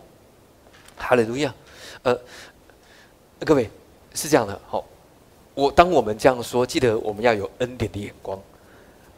[0.98, 1.56] 哈利路亚。
[2.04, 2.20] 呃，
[3.46, 3.70] 各位
[4.14, 4.84] 是这样的，好，
[5.54, 8.38] 我当我们这样说，记得我们要有恩典的眼光，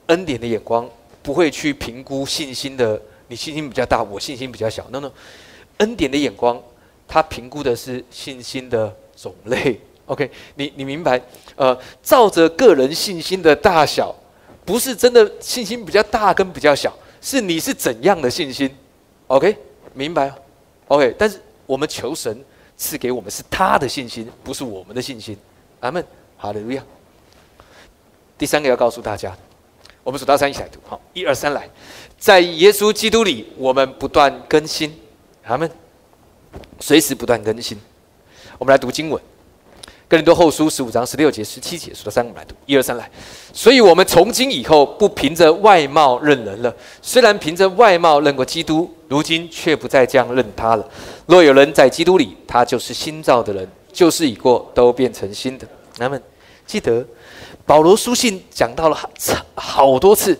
[0.05, 0.87] 恩典的眼光
[1.27, 4.87] 不会去评估信心的，你信心比较大，我信心比较小。
[4.91, 5.11] No No，
[5.79, 6.57] 恩典的眼光，
[7.05, 9.77] 他评估的是信心的种类。
[10.05, 11.21] OK，你你明白？
[11.57, 14.15] 呃，照着个人信心的大小，
[14.63, 18.73] 不是真的信心比较大跟比较小，是你是怎样的信心
[19.27, 19.53] ？OK，
[19.93, 20.33] 明白
[20.87, 22.41] ？OK，但是我们求神
[22.77, 25.37] 赐给我们是他的信心，不是我们的信心。
[25.81, 26.01] 阿门，
[26.37, 26.81] 好的，路亚。
[28.37, 29.35] 第三个要告诉大家，
[30.07, 31.69] 我们数到三一起来读，好，一二三来，
[32.17, 34.97] 在耶稣基督里，我们不断更新。
[35.43, 35.69] 阿门，
[36.79, 37.77] 随时不断更新。
[38.57, 39.21] 我们来读经文。
[40.07, 43.11] 哥林多后书十五章十六节、十七节，数到三，我们来读，一二三来。
[43.51, 46.73] 所以，我们从今以后不凭着外貌认人了。
[47.01, 50.89] 虽然凭着外貌认过基督，如今却不再这样认他了。
[51.25, 55.67] 若有人在基督里，他就是新造的人，旧事已过，都变成新的。
[55.97, 56.17] 那么，
[56.65, 57.05] 记得
[57.67, 59.11] 保罗书信讲到了好
[59.53, 60.39] 好多次，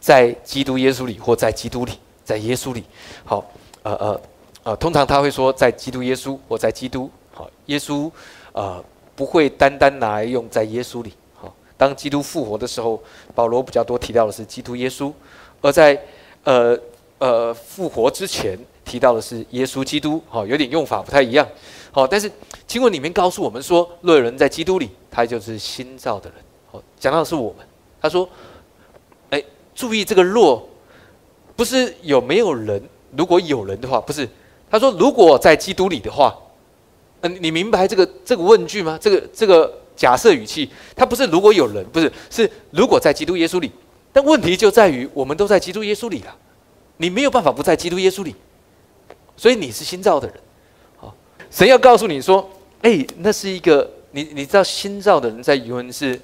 [0.00, 1.92] 在基督耶稣里，或在基督里，
[2.24, 2.84] 在耶稣里。
[3.24, 3.44] 好，
[3.82, 4.20] 呃呃
[4.62, 7.10] 呃，通常他会说在基督耶稣，或在基督。
[7.32, 8.08] 好，耶稣。
[8.52, 8.82] 呃，
[9.16, 11.12] 不会单单拿来用在耶稣里。
[11.34, 13.02] 好，当基督复活的时候，
[13.34, 15.12] 保罗比较多提到的是基督耶稣；
[15.60, 16.00] 而在
[16.44, 16.78] 呃
[17.18, 20.22] 呃复活之前提到的是耶稣基督。
[20.28, 21.44] 好，有点用法不太一样。
[21.90, 22.30] 好，但是
[22.64, 26.43] 经文里面告诉我们说，若有人在基督里，他就是新造的人。
[27.04, 27.66] 讲到的是我们。
[28.00, 28.26] 他说
[29.28, 30.66] ：“哎，注意这个若，
[31.54, 32.82] 不是有没有人？
[33.14, 34.26] 如果有人的话，不是。
[34.70, 36.34] 他说，如果在基督里的话。”
[37.20, 38.98] 嗯，你明白这个这个问句吗？
[39.00, 43.70] 这个这个假设语气，他不是如果有人，不是是如果在基督耶稣里。
[44.12, 46.34] 但问题就在于，我们都在基督耶稣里了，
[46.98, 48.34] 你没有办法不在基督耶稣里，
[49.36, 50.36] 所以你是新造的人。
[50.96, 51.14] 好，
[51.50, 52.48] 神要告诉你说，
[52.82, 56.20] 哎，那是一个你你知道新造的人在原文是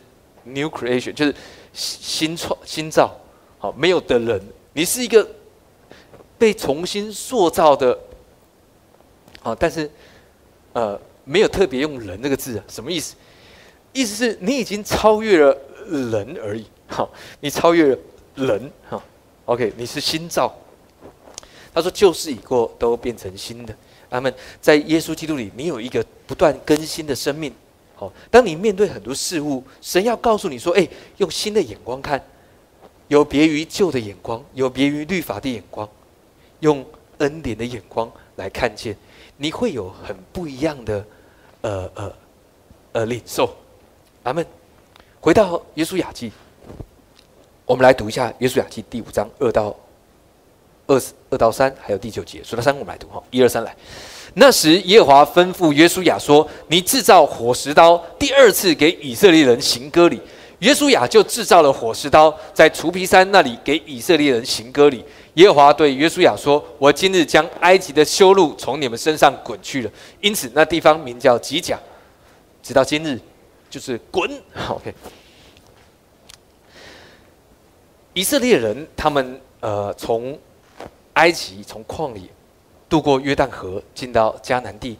[0.54, 1.34] new creation，就是
[1.72, 3.14] 新创新造，
[3.58, 5.26] 好没有的人，你是一个
[6.38, 7.98] 被重新塑造的，
[9.42, 9.90] 好，但是。
[10.72, 13.16] 呃，没有特别用“人”这个字啊，什么意思？
[13.92, 15.58] 意思是你已经超越了
[15.88, 17.10] 人而已，好，
[17.40, 17.98] 你超越了
[18.36, 19.02] 人，哈
[19.46, 20.54] ，OK，你是新造。
[21.74, 23.74] 他说旧事已过，都变成新的。
[24.08, 24.32] 他们。
[24.60, 27.52] 在耶稣基督里，你有一个不断更新的生命。
[28.00, 32.18] 好，当你面对很多事物，神要告诉你说：“哎，用新的眼光看，
[33.08, 35.86] 有别于旧的眼光，有别于律法的眼光，
[36.60, 36.82] 用
[37.18, 38.96] 恩典的眼光来看见。”
[39.36, 41.04] 你会有很不一样的，
[41.60, 42.12] 呃呃
[42.92, 43.54] 呃领受，
[44.22, 44.46] 阿门。
[45.20, 46.32] 回到耶稣雅记，
[47.66, 49.76] 我们来读一下耶稣雅记第五章二到
[50.86, 53.76] 二十二到三，还有第九节，数到三我们来读哈，一二三来。
[54.34, 60.20] 那时耶和华吩咐约书亚说：“你制造火石刀，第二次给以色列人行割礼。”
[60.60, 65.04] 约书亚就制造了火石刀，在除皮山那里给以色列人行割礼。
[65.34, 69.90] 耶和华对约书亚说：“我今日将埃及的修路从你们身上滚去了。”
[70.20, 71.78] 因此，那地方名叫吉甲，
[72.62, 73.18] 直到今日，
[73.70, 74.30] 就是滚。
[74.68, 74.94] OK。
[78.12, 80.38] 以色列人他们呃从
[81.14, 82.28] 埃及从旷野
[82.90, 84.98] 渡过约旦河，进到迦南地。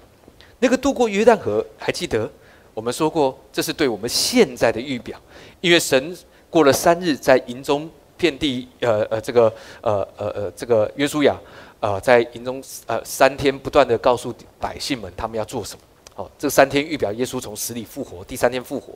[0.61, 2.31] 那个渡过约旦河，还记得
[2.73, 5.21] 我们说过，这是对我们现在的预表，
[5.61, 6.17] 因为神
[6.49, 7.91] 过了三日在营中。
[8.21, 9.51] 遍地，呃呃，这个，
[9.81, 11.35] 呃呃呃，这个约书亚，
[11.81, 15.81] 呃，在营中，呃，三天不断的告诉百姓们，他们要做什么。
[16.15, 18.93] 好，这三天预表耶稣从死里复活，第三天复活。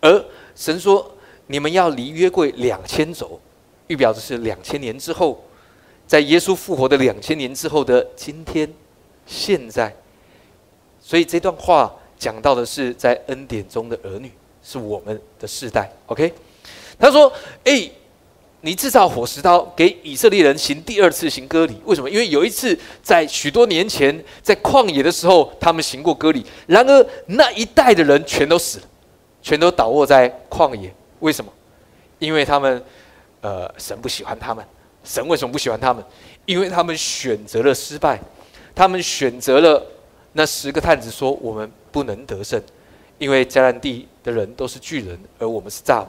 [0.00, 0.24] 而
[0.56, 1.08] 神说，
[1.46, 3.40] 你们要离约柜两千走，
[3.86, 5.40] 预表的是两千年之后，
[6.08, 8.68] 在耶稣复活的两千年之后的今天，
[9.26, 9.94] 现在。
[11.00, 14.32] 所以这段话讲到的是在恩典中的儿女，
[14.64, 15.88] 是我们的世代。
[16.06, 16.32] OK，
[16.98, 17.88] 他说，哎。
[18.60, 22.10] 你制造火石刀给以色列人行第二次行割礼，为什么？
[22.10, 28.84] 因为有一次在许多年前在旷野的时候，他们行过割礼，然而那一代的人全都死了，
[29.40, 30.92] 全都倒卧在旷野。
[31.20, 31.52] 为什么？
[32.18, 32.82] 因为他们，
[33.42, 34.64] 呃，神不喜欢他们。
[35.08, 36.04] 神为什么不喜欢他们？
[36.44, 38.20] 因为他们选择了失败，
[38.74, 39.82] 他们选择了
[40.34, 42.62] 那十个探子说我们不能得胜，
[43.16, 46.06] 因为迦南地的人都是巨人，而我们是蚱蜢。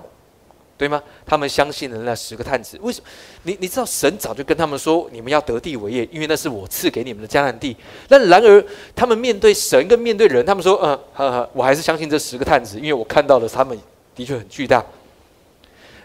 [0.77, 1.03] 对吗？
[1.25, 3.07] 他们相信了那十个探子，为什么？
[3.43, 7.75] 你你知道神早就跟他们说，你们要得地为业，因为那是我赐给你们的迦南地。
[8.07, 13.77] 那然而他们面对神跟面对人，他们说，嗯，呵呵，我还是相信这十个探子，因为我看到了他们
[14.15, 14.81] 的确很巨大。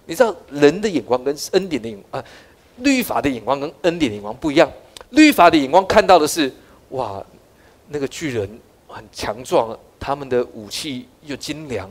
[0.07, 2.25] 你知道人的眼光跟恩典的眼啊，
[2.79, 4.71] 律法的眼光跟恩典的眼光不一样。
[5.11, 6.53] 律法的眼光看到的是，
[6.91, 7.25] 哇，
[7.89, 8.49] 那个巨人
[8.87, 11.91] 很强壮，他们的武器又精良，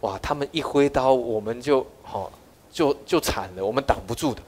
[0.00, 1.86] 哇，他们一挥刀，我们就。
[2.12, 2.30] 哦，
[2.70, 4.40] 就就惨了，我们挡不住的。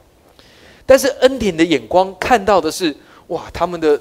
[0.84, 2.94] 但是恩典的眼光看到的是，
[3.28, 4.00] 哇，他们的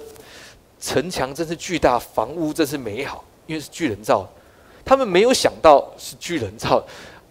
[0.79, 4.27] 城墙真是巨大，房屋真是美好，因为是巨人造。
[4.83, 6.83] 他们没有想到是巨人造，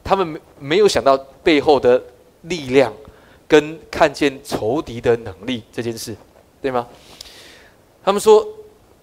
[0.02, 2.02] 他们没没有想到背后的
[2.42, 2.92] 力量
[3.48, 6.16] 跟看见仇敌的能力这件事，
[6.60, 6.86] 对吗？
[8.04, 8.46] 他们说，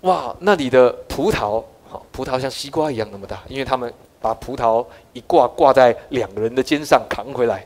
[0.02, 3.94] 哇，那里的葡萄，好，葡萄像西瓜一样那么大，因为他们。
[4.22, 7.66] 把葡萄一挂挂在两个人的肩上扛回来。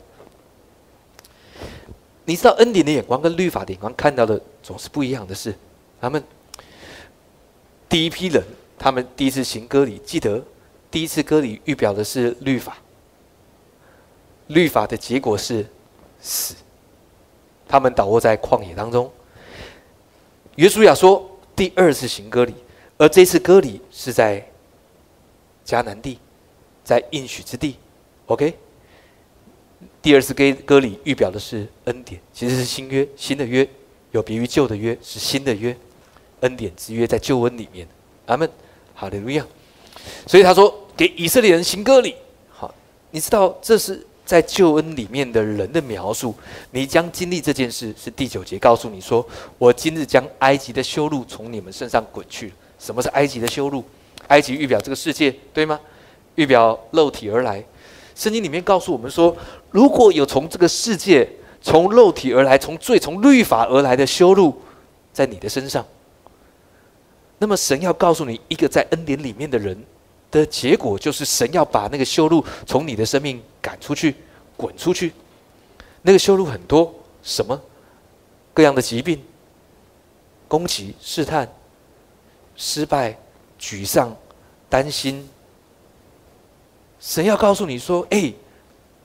[2.24, 5.54] 你知道恩典的眼光跟律法的眼光看到的总是不一样的是，
[6.00, 6.24] 他们
[7.90, 8.42] 第一批人，
[8.80, 10.42] 他们第一次行割礼，记得
[10.90, 12.78] 第一次割礼预表的是律法，
[14.48, 15.68] 律法的结果是
[16.22, 16.56] 死，
[17.68, 19.12] 他们倒卧在旷野当中。
[20.56, 22.54] 约书亚说第二次行割礼，
[22.98, 24.46] 而这次割礼是在
[25.66, 26.20] 迦南地。
[26.84, 27.78] 在应许之地
[28.28, 28.56] ，OK。
[30.04, 33.68] 第二次割割礼预表的是恩典，其实是新约，新的约
[34.12, 35.76] 有别于旧的约，是新的约，
[36.42, 37.88] 恩典之约在旧恩里面。
[38.28, 38.48] 阿门，
[38.94, 39.44] 哈利路亚。
[40.28, 42.14] 所以他说给以色列人行割礼，
[42.52, 42.72] 好，
[43.10, 46.34] 你知道这是在救恩里面的人的描述。
[46.72, 49.26] 你将经历这件事，是第九节告诉你说，
[49.58, 52.52] 我今日将埃及的修路从你们身上滚去。
[52.80, 53.84] 什么是埃及的修路？
[54.28, 55.80] 埃及预表这个世界，对吗？
[56.34, 57.64] 预表肉体而来，
[58.16, 59.36] 圣经里面告诉我们说，
[59.72, 61.30] 如果有从这个世界、
[61.62, 64.60] 从肉体而来、从罪、从律法而来的修路，
[65.14, 65.86] 在你的身上，
[67.38, 69.82] 那么神要告诉你一个在恩典里面的人
[70.40, 74.16] 的结果，就是神要把那个修路从你的生命赶出去、
[74.58, 75.14] 滚出去。
[76.02, 76.94] 那个修路很多，
[77.24, 77.60] 什么
[78.54, 79.24] 各样的疾病、
[80.48, 81.50] 攻击、试探、
[82.56, 83.18] 失败、
[83.60, 84.16] 沮丧、
[84.70, 85.28] 担心。
[87.00, 88.34] 神要告诉你说：“哎，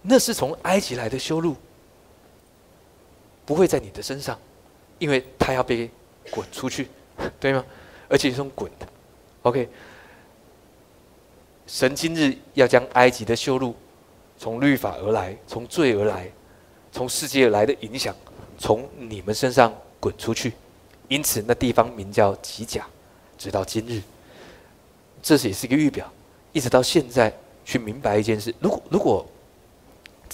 [0.02, 1.54] 那是从埃及来的修路，
[3.46, 4.38] 不会在你的身上，
[4.98, 5.90] 因为他要被
[6.30, 6.88] 滚出去，
[7.38, 7.64] 对吗？
[8.08, 8.86] 而且是用滚的。
[9.42, 9.68] OK，
[11.70, 13.76] 神今日要将埃及的修路，
[14.36, 16.28] 从律法而来，从罪而来，
[16.90, 18.12] 从世界而来的影响，
[18.58, 20.52] 从你们身上滚出去。
[21.06, 22.84] 因此，那地方名叫吉甲，
[23.38, 24.02] 直到今日，
[25.22, 26.12] 这是也是一个预表，
[26.52, 29.26] 一直到现在。”去明白一件事：如果如果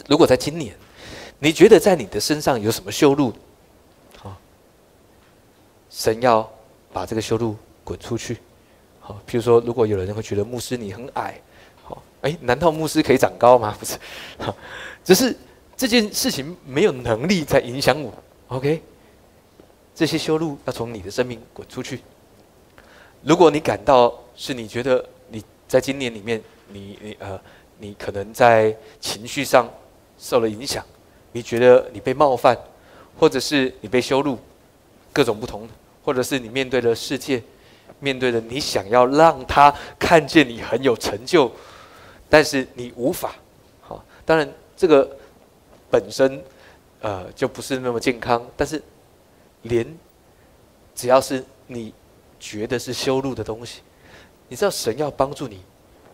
[0.09, 0.75] 如果在今年，
[1.38, 3.31] 你觉得在你的身上有什么修路？
[4.16, 4.35] 好，
[5.90, 6.51] 神要
[6.94, 8.38] 把这个修路滚出去。
[9.07, 11.40] 好，譬如说，如果有人会觉得牧师你很矮，
[11.85, 13.73] 好，哎，难道牧师可以长高吗？
[13.79, 13.97] 不是，
[15.05, 15.37] 只是
[15.77, 18.12] 这件事情没有能力在影响我。
[18.49, 18.83] OK，
[19.95, 22.01] 这些修路要从你的生命滚出去。
[23.23, 26.42] 如果你感到是你觉得你在今年里面。
[26.69, 27.40] 你你呃，
[27.79, 29.71] 你可能在情绪上
[30.19, 30.85] 受了影响，
[31.31, 32.59] 你觉得你被冒犯，
[33.16, 34.37] 或者是你被羞辱，
[35.12, 37.40] 各种不同的，或者是你面对了世界，
[38.01, 41.51] 面对着你想要让他看见你很有成就，
[42.29, 43.35] 但是你无法。
[43.81, 45.09] 好，当然这个
[45.90, 46.42] 本身
[47.01, 48.83] 呃就不是那么健康，但是
[49.62, 49.87] 连
[50.95, 51.93] 只要是你
[52.39, 53.80] 觉得是修路的东西，
[54.49, 55.61] 你知道神要帮助你。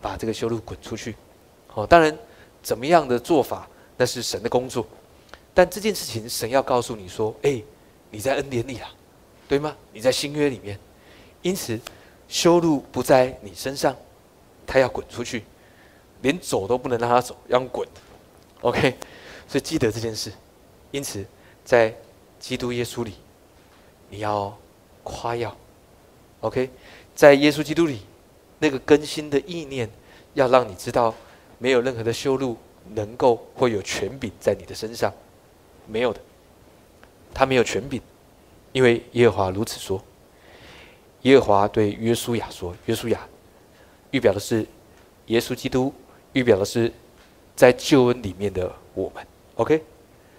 [0.03, 1.15] 把这个修路滚出去，
[1.69, 2.19] 好，当然，
[2.61, 4.85] 怎么样的做法那是神的工作，
[5.55, 7.63] 但这件事情神要告诉你说，哎，
[8.11, 8.91] 你在恩典里啊，
[9.47, 9.77] 对吗？
[9.93, 10.77] 你在新约里面，
[11.43, 11.79] 因此
[12.29, 13.95] 修路不在你身上，
[14.67, 15.45] 他要滚出去，
[16.23, 17.87] 连走都不能让他走，要滚
[18.63, 18.97] ，OK，
[19.47, 20.33] 所以记得这件事，
[20.91, 21.25] 因此
[21.65, 21.95] 在
[22.41, 23.15] 基督耶稣里，
[24.09, 24.57] 你要
[25.03, 25.55] 夸耀
[26.41, 26.71] ，OK，
[27.15, 28.01] 在耶稣基督里。
[28.65, 29.91] 那个更新的意念，
[30.35, 31.13] 要让你知道，
[31.59, 32.57] 没有任何的修路
[32.95, 35.13] 能够会有权柄在你的身上，
[35.89, 36.21] 没有的，
[37.35, 38.01] 他没有权柄，
[38.71, 40.01] 因为耶和华如此说。
[41.23, 43.21] 耶和华对约书亚说：“约书亚，
[44.11, 44.67] 预表的是
[45.27, 45.93] 耶稣基督，
[46.33, 46.93] 预表的是
[47.55, 49.25] 在救恩里面的我们。
[49.55, 49.83] OK，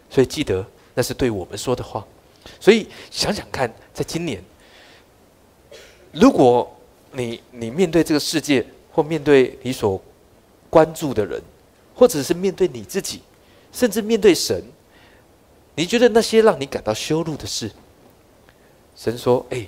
[0.10, 2.06] 所以记得那是对我们说的话。
[2.60, 4.44] 所以想想看，在今年，
[6.12, 6.70] 如果
[7.14, 10.02] 你你面对这个世界，或面对你所
[10.70, 11.42] 关注的人，
[11.96, 13.22] 或者是面对你自己，
[13.72, 14.62] 甚至面对神，
[15.76, 17.72] 你觉得那些让你感到羞辱的事，
[18.98, 19.66] 神说：“哎，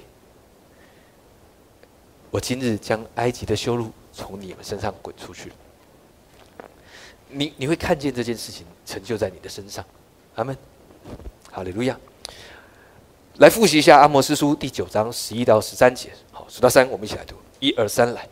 [2.36, 5.54] 我今日将埃及的修路从你们身上滚出去。”
[7.32, 9.84] 你你会看见这件事情成就在你的身上，
[10.36, 10.56] 阿门，
[11.50, 11.98] 哈利路亚。
[13.38, 16.10] 来复习一下阿摩斯书第九章十一到十三节。
[16.30, 17.38] 好，数到三，我们一起来读。
[17.62, 18.28] 一二三，来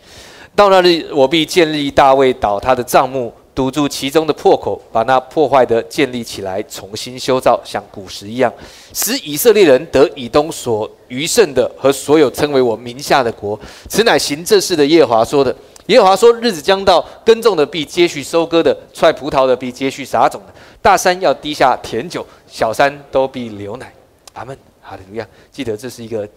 [0.53, 8.51] 到那里，我必建立大卫倒他的帐幕，堵住其中的破口，把那破坏的建立起来，重新修造，像古时一样，
[8.93, 13.59] 使以色列人得以东所余剩的和所有称为我名下的国。
[13.87, 15.55] 此乃行这事的耶和华说的。
[15.87, 20.53] 耶和华说：日子将到，耕种的必接续收割的，踹葡萄的必接续撒种的。
[20.81, 23.93] 大山要滴下甜酒，小山都必流奶。
[24.33, 24.57] 阿门。
[24.85, 25.25] 哈利路亚！
[25.49, 26.27] 记得这是一个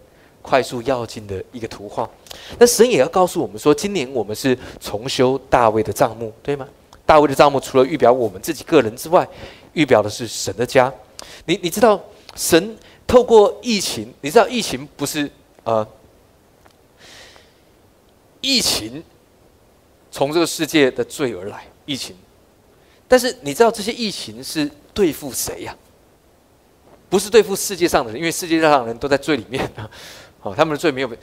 [0.40, 2.08] 快速要进的一个图画。
[2.58, 6.66] 那神也要告诉我们说，今年我们是重修大卫的帐幕，对吗？
[7.07, 9.26] 大卫的帐幕除了预表我们自己个人之外，
[9.72, 10.92] 预表的是神的家。
[11.46, 11.98] 你你知道，
[12.34, 12.76] 神
[13.07, 15.30] 透过疫情，你知道疫情不是
[15.62, 15.86] 呃，
[18.40, 19.02] 疫情
[20.11, 22.14] 从这个世界的罪而来，疫情。
[23.09, 25.76] 但是你知道这些疫情是对付谁呀？
[27.09, 29.88] 不是对付世界上的人，因为世界上的人都在罪里面啊，
[30.40, 31.16] 好，他们的罪没有被。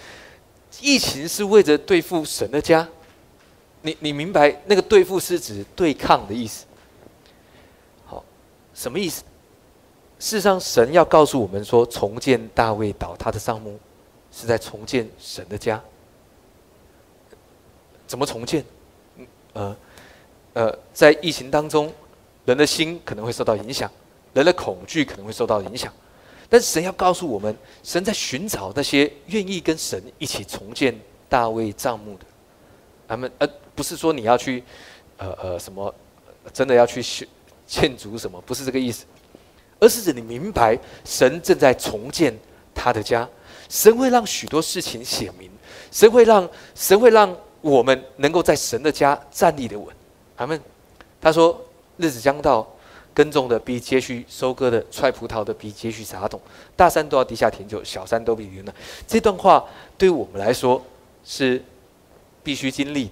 [0.80, 2.88] 疫情是为着对付神的家，
[3.84, 6.66] 你你明白那个对付是指对抗的意思？
[8.06, 8.24] 好，
[8.74, 9.24] 什么意思？
[10.20, 13.78] 事实上，神要告诉我们说，重建大卫倒塌的帐幕，
[14.32, 15.80] 是在重建神的家。
[18.08, 18.64] 怎么重建？
[19.52, 19.76] 呃
[20.54, 21.92] 呃，在疫情当中，
[22.46, 23.92] 人的心可能会受到影响。
[24.34, 25.94] 人的恐惧可能会受到影响，
[26.50, 32.26] 但是神要告诉我们，神在寻找那些愿意跟神一起重建大卫帐幕的。
[33.08, 34.64] 他们呃，不是说你要去，
[35.18, 35.94] 呃呃什么，
[36.52, 37.26] 真的要去修
[37.66, 39.06] 建筑什么，不是这个意思，
[39.80, 42.34] 而是指你明白，神正在重建
[42.74, 43.28] 他的家，
[43.70, 45.50] 神会让许多事情显明，
[45.92, 49.96] 神会让神会让我们能够在神的家站立的稳。
[50.36, 50.60] 他们
[51.22, 51.60] 他说，
[51.98, 52.68] 日子将到。
[53.16, 56.42] 耕种的比接续收割的，踹葡萄的比接续撒种，
[56.76, 58.74] 大山都要地下甜酒，小山都比流奶。
[59.08, 59.64] 这段话
[60.00, 60.84] 对我们来说
[61.24, 61.64] 是
[62.42, 63.12] 必须经历的。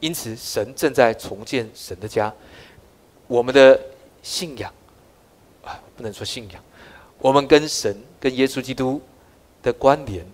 [0.00, 2.32] 因此，神正在重建神的家。
[3.26, 3.80] 我们的
[4.22, 4.72] 信仰
[5.64, 6.62] 啊，不能说信仰，
[7.18, 9.00] 我们跟神、跟耶稣基督
[9.62, 10.24] 的关联，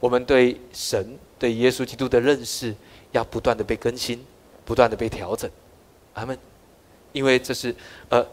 [0.00, 2.74] 我们对神、对耶稣基督的认识，
[3.12, 4.24] 要不断的被更新，
[4.64, 5.50] 不断的被调整。
[6.14, 6.38] 阿门。
[7.12, 7.72] 因为这是，
[8.08, 8.26] 呃，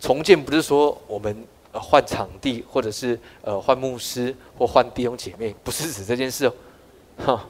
[0.00, 6.54] 重建不是说我们换场地，或者是呃换牧师或换弟兄姐妹，不是指这件事哦，
[7.24, 7.48] 哈，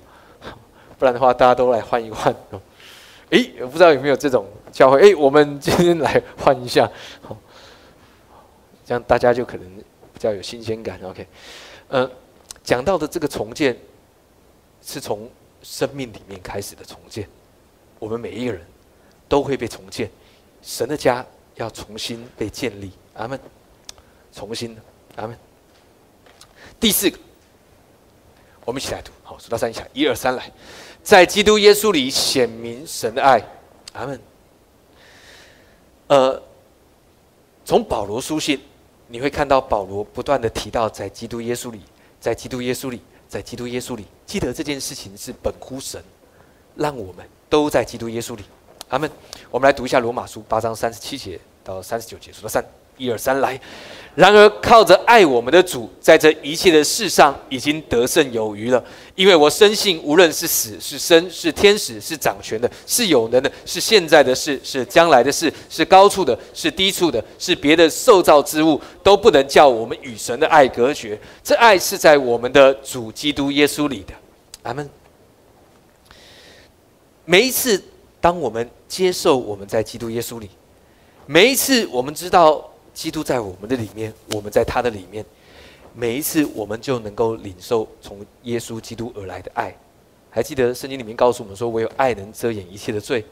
[0.98, 2.60] 不然的话大家都来换一换哦。
[3.30, 5.00] 诶，我不知道有没有这种教会？
[5.00, 6.88] 诶，我们今天来换一下，
[7.22, 7.36] 好，
[8.84, 9.66] 这样大家就可能
[10.12, 11.00] 比较有新鲜感。
[11.02, 11.26] OK，
[11.88, 12.08] 呃，
[12.62, 13.76] 讲到的这个重建，
[14.82, 15.28] 是从
[15.62, 17.28] 生命里面开始的重建，
[17.98, 18.60] 我们每一个人
[19.28, 20.10] 都会被重建。
[20.62, 21.24] 神的家
[21.56, 23.40] 要重新被建立，阿门。
[24.32, 24.76] 重新，
[25.16, 25.36] 阿门。
[26.78, 27.18] 第四个，
[28.64, 30.50] 我们一起来读，好，数到三一下，一二三，来，
[31.02, 33.42] 在基督耶稣里显明神的爱，
[33.92, 34.20] 阿门。
[36.06, 36.42] 呃，
[37.64, 38.60] 从保罗书信，
[39.08, 41.80] 你会看到保罗不断的提到在基督耶稣里，
[42.20, 44.06] 在基督耶稣里，在基督耶稣里。
[44.26, 46.02] 记得这件事情是本乎神，
[46.74, 48.44] 让我们都在基督耶稣里。
[48.88, 49.10] 阿门。
[49.50, 52.64] 我们来读一下罗马书八章三十七节到三十九节，数到三，
[52.96, 53.60] 一二三，来。
[54.14, 58.82] 然而靠着爱我们的主，在这一切的事上已经得胜有余了。
[59.16, 71.18] 因为我深信，无论是死是生，是天使是掌权的，是有能的，是现在的事，是将来的事，是高处的，是低处的，是别的受造之物，都不能叫我们与神的爱隔绝。
[71.42, 74.14] 这爱是在我们的主基督耶稣里的。
[74.62, 74.88] 阿门。
[77.24, 77.82] 每一次。
[78.20, 80.48] 当我们接受我们在基督耶稣里，
[81.26, 85.22] 每一次我们知道基督在我们的里面，我们在他的里面，
[85.92, 89.76] 每一次我们就能够领受从耶稣基督而来的爱。
[90.30, 93.24] 还记得圣经里面告诉我们说：“唯有爱能遮掩一切的罪”，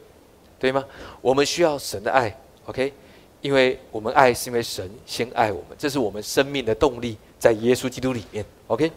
[0.59, 0.85] 对吗？
[1.21, 2.37] 我们需要神的爱
[2.67, 2.93] ，OK？
[3.41, 8.91] 因为我们爱是因为神先爱我们，这是我们生命的动力，在耶稣基督里面，OK？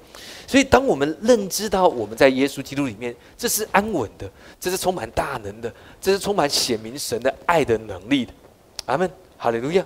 [0.45, 8.33] 所以，当我们认知到我们在耶稣基督里面，这是安稳的，这是充满大能的，这是充满显明神的爱的能力的。
[8.85, 9.09] 阿门。
[9.37, 9.83] 哈利路亚。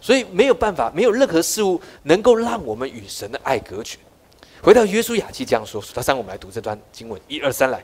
[0.00, 3.98] 所以没有办法，没有任何事物能够让我们与神的爱隔绝。
[4.62, 7.80] 回到约书亚记这样说，他三，我们来读这段经文，一二三来。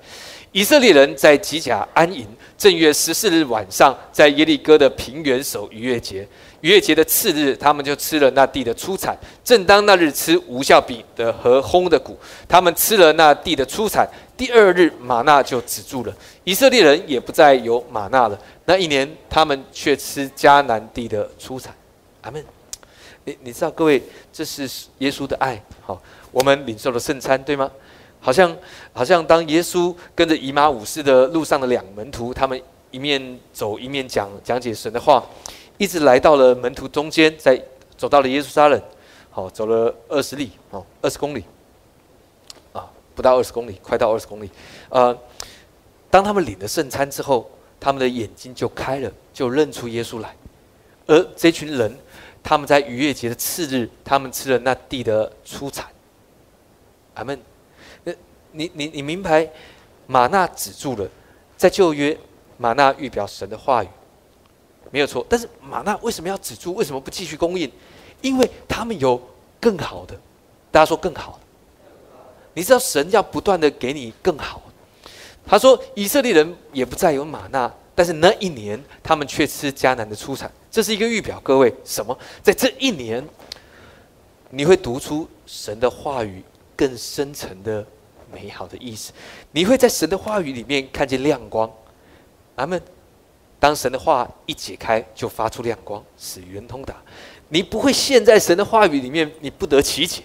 [0.51, 2.27] 以色列人在吉甲安营，
[2.59, 6.27] 正月十四日晚上，在耶利哥的平原守逾越节。
[6.61, 9.17] 逾越节的次日，他们就吃了那地的出产。
[9.45, 14.09] 正当那日吃无效饼的和烘的谷，他们吃了那地的出产。
[14.37, 18.39] 第二日，玛纳就止住了，以色列人也不再有玛纳了。
[18.65, 21.73] 那一年，他们却吃迦南地的出产。
[22.23, 22.45] 阿门。
[23.25, 24.03] 你你知道，各位，
[24.33, 24.69] 这是
[24.99, 25.63] 耶稣的爱。
[25.83, 26.03] 好，
[26.33, 27.71] 我们领受了圣餐，对吗？
[28.19, 28.57] 好像
[28.93, 32.61] 好像当耶稣跟着以马武士的路上的两门徒，他们
[32.91, 35.25] 一面走一面讲讲解神的话，
[35.79, 37.61] 一直来到了门徒中间，在
[37.97, 38.83] 走到了耶路撒冷。
[39.31, 41.45] 好，走了二十里，哦，二十公里，
[42.73, 44.51] 啊，不到二十公里，快到二十公里。
[44.89, 45.17] 呃，
[46.11, 47.49] 当他们领了圣餐之后，
[47.79, 50.35] 他们的眼睛就开了，就认出耶稣来。
[51.07, 51.97] 而这群人。
[52.43, 55.87] 他们在逾越节的次日，他们吃了那地的出产。
[57.15, 57.41] 阿门。
[58.05, 58.13] 那
[58.51, 59.49] 你你你明白，
[60.07, 61.09] 玛纳止住了，
[61.57, 62.19] 在旧约，
[62.59, 63.89] 玛纳预表神的话语，
[64.91, 65.25] 没有错。
[65.29, 66.75] 但是玛纳为什么要止住？
[66.75, 67.71] 为什么不继续供应？
[68.21, 69.21] 因为他们有
[69.61, 70.19] 更好的。
[70.71, 71.39] 大家说更好。
[72.55, 74.63] 你知道神要不断的给你更好。
[75.47, 80.51] 他说以色列人也不再有玛纳，但是那一年他们却吃迦南的出产。
[80.71, 82.17] 这是一个预表，各位，什么？
[82.43, 83.27] 在这一年，
[84.51, 86.43] 你会读出神的话语
[86.77, 87.87] 更深层的
[88.33, 89.13] 美好的意思。
[89.51, 91.71] 你会在神的话语里面看见亮光。
[92.57, 92.81] 阿门。
[93.61, 96.97] 当神的话一解开，就发出亮光，使圆通达。
[97.49, 100.25] 你不会陷在神的话语里面，你不得其解。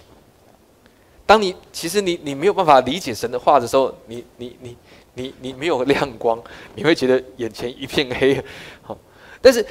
[1.24, 4.76] 当你其实你你没有办法理解神的话的时候，你你你
[5.18, 6.42] 你你没有亮光，
[6.74, 8.42] 你会觉得眼前一片黑。
[8.80, 8.96] 好，
[9.42, 9.66] 但是。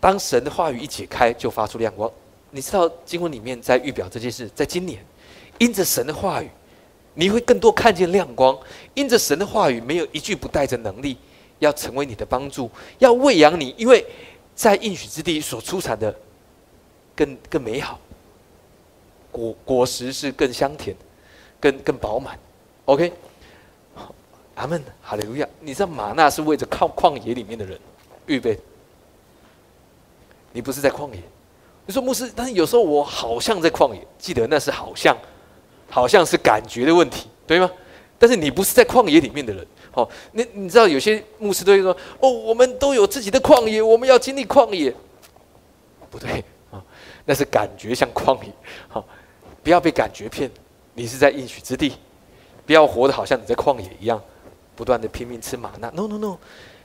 [0.00, 2.08] 当神的话语一解开，就发出亮光。
[2.52, 5.04] 你知道经文里面在预表这件事，在今年，
[5.58, 6.48] 因着神的话语，
[7.14, 8.56] 你会更多看见亮光。
[8.94, 11.16] 因着神的话语，没有一句不带着能力，
[11.58, 12.70] 要成为你的帮助，
[13.00, 13.74] 要喂养你。
[13.76, 14.06] 因为
[14.54, 16.14] 在应许之地所出产的
[17.16, 17.98] 更更美好，
[19.32, 20.94] 果果实是更香甜，
[21.58, 22.38] 更更饱满。
[22.84, 23.12] OK，
[24.58, 25.48] 阿门，哈利路亚。
[25.60, 27.78] 你知道玛纳是为着靠旷野里面的人
[28.26, 28.58] 预备。
[30.52, 31.22] 你不是在旷野，
[31.86, 35.16] 你说牧师，但是有时候我好像在旷野，记得那是好像，
[35.88, 37.70] 好像是感觉的问题，对吗？
[38.18, 44.92] 但是你不是在旷野里面的人，好，你你知道有些牧师都会说，哦，我们都有自己的旷野，我们要经历旷野，
[46.10, 46.42] 不对
[46.72, 46.82] 啊，
[47.24, 48.50] 那是感觉像旷野，
[48.88, 49.06] 好，
[49.62, 50.50] 不要被感觉骗，
[50.94, 51.92] 你是在应许之地，
[52.66, 54.20] 不要活得好像你在旷野一样，
[54.78, 56.38] 不断的拼命吃玛纳，no no no，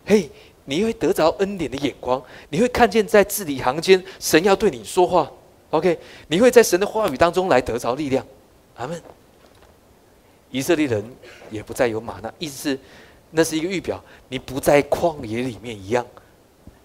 [0.04, 0.28] 嘿。
[0.66, 5.30] 你会得着恩典的眼光，你会看见在字里行间，神要对你说话。
[5.72, 8.26] OK，你会在神的话语当中来得着力量。
[8.78, 9.04] 阿门。
[10.52, 11.04] 以色列人
[11.52, 12.80] 也不再有马纳，意思是
[13.32, 16.08] 那是一个预表，你不在旷野里面一样，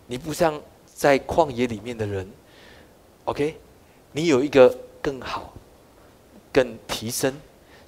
[0.09, 2.29] 你不像在旷野里面的人。
[3.27, 3.57] OK，
[4.11, 5.55] 你有一个更好、
[6.53, 7.33] 更提升，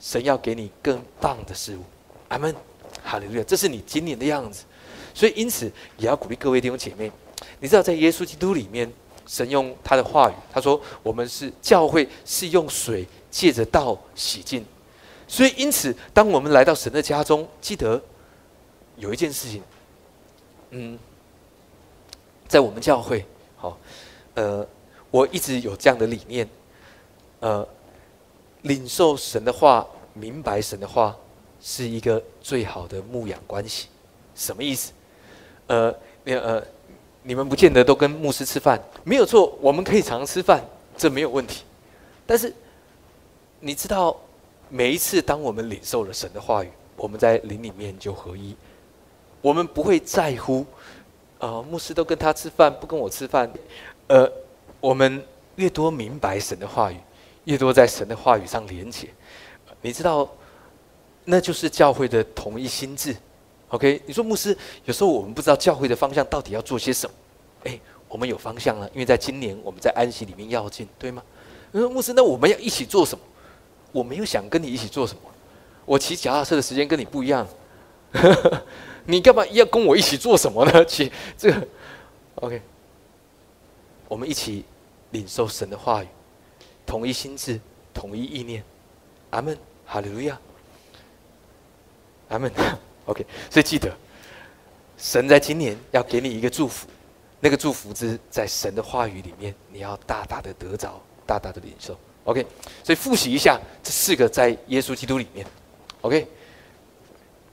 [0.01, 1.83] 神要给你更棒的事物。
[2.29, 2.55] 阿门。
[3.11, 4.63] 哈利路亚，这是你今年的样子。
[5.13, 7.11] 所以，因此也要鼓励各位弟兄姐妹，
[7.59, 8.91] 你知道，在耶稣基督里面，
[9.27, 14.65] 神用他的话语，他说：“我们是教会，是用水借着道洗净。”
[15.27, 18.01] 所以，因此，当我们来到神的家中，记得
[18.97, 19.61] 有一件事情，
[20.71, 20.97] 嗯，
[22.47, 23.77] 在我们教会，好，
[24.35, 24.65] 呃，
[25.11, 26.49] 我一直有这样的理念，
[27.41, 27.67] 呃，
[28.63, 29.85] 领受神的话，
[30.15, 31.17] 明白神的话，
[31.61, 33.89] 是一个最好的牧养关系。
[34.35, 34.93] 什么意思？
[35.67, 35.95] 呃，
[36.25, 36.63] 那呃，
[37.23, 40.65] 你们不见得都跟牧师吃饭，没有错，我们可以常吃饭，
[40.97, 41.65] 这没有问题。
[42.27, 42.53] 但是，
[43.61, 44.17] 你知道，
[44.69, 48.57] 每一次当我们领受了神的话语，我们在灵里面就合一，
[49.43, 50.65] 我们不会在乎，
[51.39, 53.51] 啊，牧师都跟他吃饭，不跟我吃饭。
[54.07, 54.31] 呃，
[54.81, 55.23] 我们
[55.57, 56.97] 越多明白神的话语，
[57.45, 59.09] 越多在神的话语上连结，
[59.83, 60.29] 你知道，
[61.31, 63.17] 那就是教会的同一心智。
[63.69, 67.17] OK，你说牧师，有时候我们不知道教会的方向到底要做些什么。
[67.65, 71.23] 哎，我们有方向了，因为在今年我们在安息里面要进，对吗？
[71.71, 73.25] 你说牧师，那我们要一起做什么？
[73.93, 75.21] 我没有想跟你一起做什么，
[75.85, 77.47] 我骑脚踏车的时间跟你不一样，
[79.07, 80.83] 你干嘛要跟我一起做什么呢？
[80.87, 81.69] 骑这个
[82.37, 82.61] OK，
[84.09, 84.65] 我们一起
[85.11, 86.09] 领受神的话语，
[86.85, 87.61] 统一心智，
[87.95, 88.65] 统一意念。
[89.31, 89.57] 阿门，
[89.87, 90.37] 哈利路亚，
[92.31, 92.51] 阿门。
[93.05, 93.95] OK，所以记得，
[94.97, 96.87] 神在今年要给你一个祝福，
[97.41, 101.97] 那个祝福之在神的话语里面，你要大大的得着，大大的领受。
[102.25, 102.47] OK，
[102.85, 105.45] 所以复习一下这四个在耶稣基督里面。
[106.03, 106.27] OK，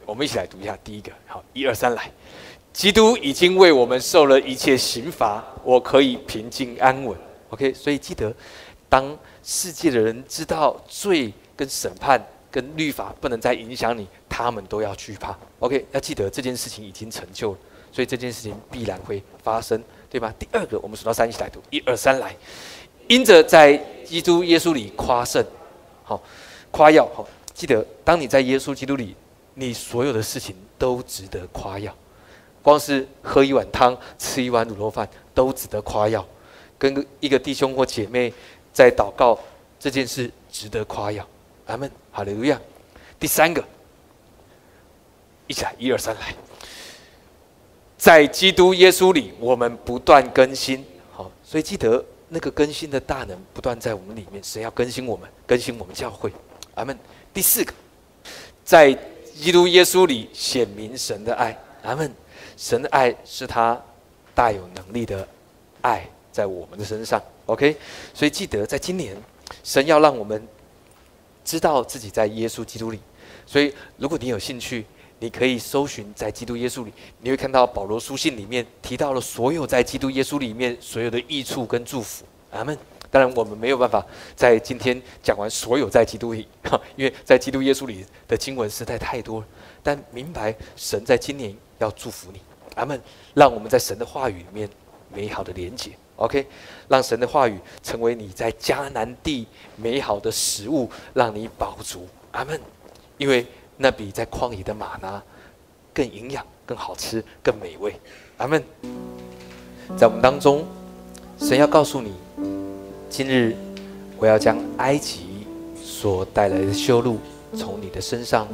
[0.06, 1.12] 我们一起来读一下第一个。
[1.26, 2.12] 好，一二三，来，
[2.72, 7.18] 基督已经为我们受了一切刑罚，我可以平静安稳。
[7.50, 8.32] OK，所以记得，
[8.90, 12.22] 当世界的人知道罪跟审判
[12.52, 14.06] 跟律法不能再影响你，
[14.38, 15.36] 他们都要惧怕。
[15.58, 17.58] OK，要记得这件事情已经成就了。
[17.92, 20.32] 所以这件事情必然会发生，对吧？
[20.38, 22.36] 第二个，我们数到三一起来读，一二三来。
[23.08, 23.76] 因着在
[24.06, 25.44] 基督耶稣里夸胜，
[26.04, 26.22] 好
[26.70, 29.16] 夸耀，好记得，当你在耶稣基督里，
[29.56, 31.92] 你所有的事情都值得夸耀。
[32.62, 36.24] 光是喝一碗汤，吃一碗卤肉饭，都值得夸耀。
[36.78, 38.32] 跟一个弟兄或姐妹
[38.72, 39.40] 在祷告，
[39.80, 41.26] 这件事值得夸耀。
[41.66, 42.60] 阿门，好的，路亚。
[43.20, 43.64] 第三个，
[45.48, 46.36] 一起来，一二三来。
[47.98, 50.86] 在基督耶稣里，我们不断更新。
[51.12, 54.44] 好，所以记得那个更新的大能不断在我们里面。
[54.44, 56.32] 神要更新我们，更新我们教会。
[56.76, 56.98] 阿门。
[57.34, 57.74] 第四个，
[58.64, 58.94] 在
[59.34, 61.58] 基督耶稣里显明神的爱。
[61.84, 62.14] 阿门。
[62.56, 63.80] 神的爱是他
[64.34, 65.28] 大有能力的
[65.82, 67.22] 爱在我们的身上。
[67.46, 67.76] OK，
[68.14, 69.16] 所以记得在今年，
[69.64, 70.48] 神要让我们
[71.46, 73.00] 知道自己在耶稣基督里。
[73.46, 74.86] 所以如果你有兴趣，
[75.20, 82.24] 你可以搜寻在基督耶稣里，你会看到保罗书信里面提到了所有在基督耶稣里面所有的益处跟祝福。
[82.52, 82.78] 阿门。
[83.10, 84.06] 当然，我们没有办法
[84.36, 86.46] 在今天讲完所有在基督里，
[86.98, 89.48] 因为在基督耶稣里的经文实在太多了。
[89.82, 92.42] 但明白神在今年要祝福你，
[92.76, 93.02] 阿门。
[93.34, 94.70] 让我们在神的话语里面
[95.12, 96.46] 美好的连接，OK。
[96.90, 99.48] 让神的话语成为你在迦南地
[99.78, 102.60] 美好的食物，让你饱足，阿门。
[103.18, 103.46] 因为。
[103.78, 105.22] 那比在旷野的马呢
[105.94, 107.94] 更营养、更好吃、更美味。
[108.38, 108.64] 阿门。
[109.98, 110.66] 在我们当中，
[111.40, 112.12] 神要告诉你，
[113.10, 113.56] 今日
[114.18, 115.48] 我要将埃及
[115.82, 117.20] 所带来的修路
[117.56, 118.48] 从你的身上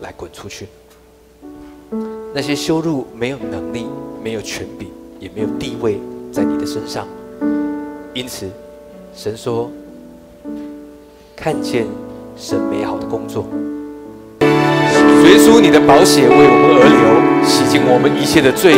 [0.00, 0.68] 来滚出去。
[2.34, 3.86] 那些修路没有能力、
[4.22, 5.98] 没有权柄、也没有地位
[6.32, 7.06] 在你的身上。
[8.12, 8.50] 因此，
[9.14, 9.70] 神说：
[11.34, 11.86] 看见
[12.36, 13.46] 神美好的工作。
[15.34, 18.76] 耶稣，你的宝血为我们而流，洗净我们一切的罪。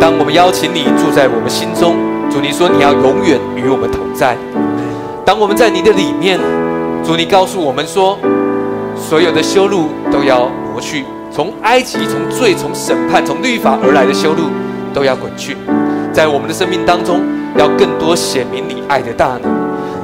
[0.00, 1.94] 当我们邀请你住在我们心中，
[2.28, 4.36] 主，你说你要永远与我们同在。
[5.24, 6.36] 当我们在你的里面，
[7.04, 8.18] 主，你告诉我们说，
[8.96, 14.50] 所有的修路都要挪去，从埃及、从罪、从审判、从律法而来的修路
[14.92, 15.56] 都要滚去，
[16.12, 17.20] 在我们的生命当中，
[17.56, 19.42] 要更多显明你爱的大能。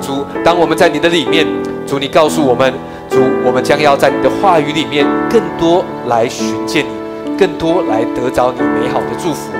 [0.01, 1.45] 主，当我们在你的里面，
[1.85, 2.73] 主，你告诉我们。
[3.09, 9.51] 主，我们将要在你的话语里面更多来寻见你，更多来得着你美好的祝福。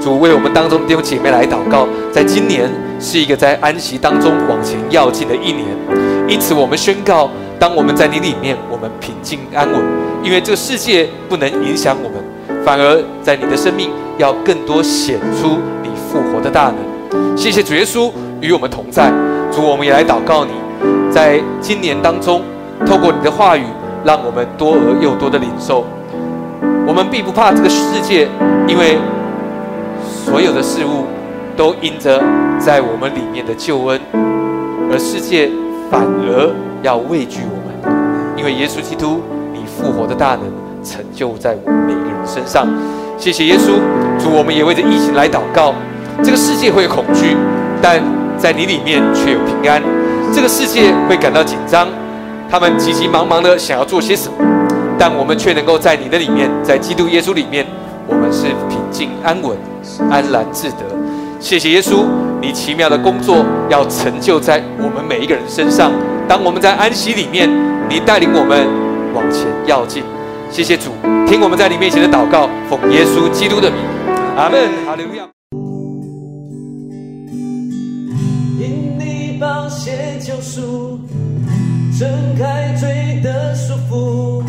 [0.00, 2.70] 主，为我们当中的弟兄姐妹来祷告，在今年
[3.00, 5.66] 是一个在安息当中往前要进的一年，
[6.28, 9.80] 因此我们宣告：当我们在你里面，我们平静安稳，
[10.22, 17.36] 因为这个世界不能影响我们，反而在你的生命要更多显出你复活的大能。
[17.36, 19.10] 谢谢主耶稣与我们同在。
[19.50, 20.52] 主，我们也来祷告你，
[21.10, 22.42] 在今年当中。
[22.86, 23.64] 透过你的话语，
[24.04, 25.84] 让我们多而又多的领受。
[26.86, 28.28] 我们并不怕这个世界，
[28.66, 28.98] 因为
[30.06, 31.06] 所有的事物
[31.56, 32.22] 都因着
[32.58, 34.00] 在我们里面的救恩，
[34.90, 35.50] 而世界
[35.90, 36.50] 反而
[36.82, 39.22] 要畏惧我们，因为耶稣基督
[39.52, 40.42] 你复活的大能
[40.82, 42.66] 成就在我们每个人身上。
[43.16, 43.78] 谢谢耶稣，
[44.18, 45.74] 主，我们也为着疫情来祷告。
[46.22, 47.36] 这个世界会有恐惧，
[47.80, 48.02] 但
[48.36, 49.80] 在你里面却有平安。
[50.34, 51.88] 这个世界会感到紧张。
[52.50, 54.34] 他们急急忙忙的想要做些什么，
[54.98, 57.66] 但我们却能够在你的里面，在基督耶稣里面，
[58.06, 59.56] 我们是平静安稳、
[60.10, 60.84] 安然自得。
[61.40, 62.04] 谢谢耶稣，
[62.40, 65.90] 你奇妙的工作要成就在我们每一个人身上。
[66.26, 67.50] 当我们在安息里面，
[67.88, 68.66] 你带领我们
[69.12, 70.02] 往前要进。
[70.50, 70.90] 谢谢主，
[71.26, 73.80] 听我们在你面前的祷告，奉耶稣基督的名，
[74.36, 74.70] 阿门。
[74.86, 75.28] 哈利路亚。
[78.58, 81.00] 因你宝血救赎。
[81.96, 84.42] 挣开嘴的束缚，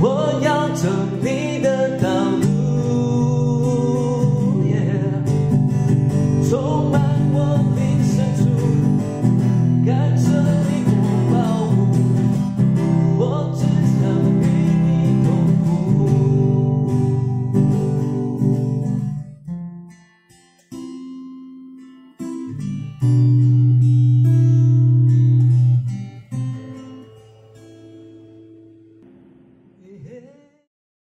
[0.00, 0.90] 我要证
[1.20, 1.51] 明。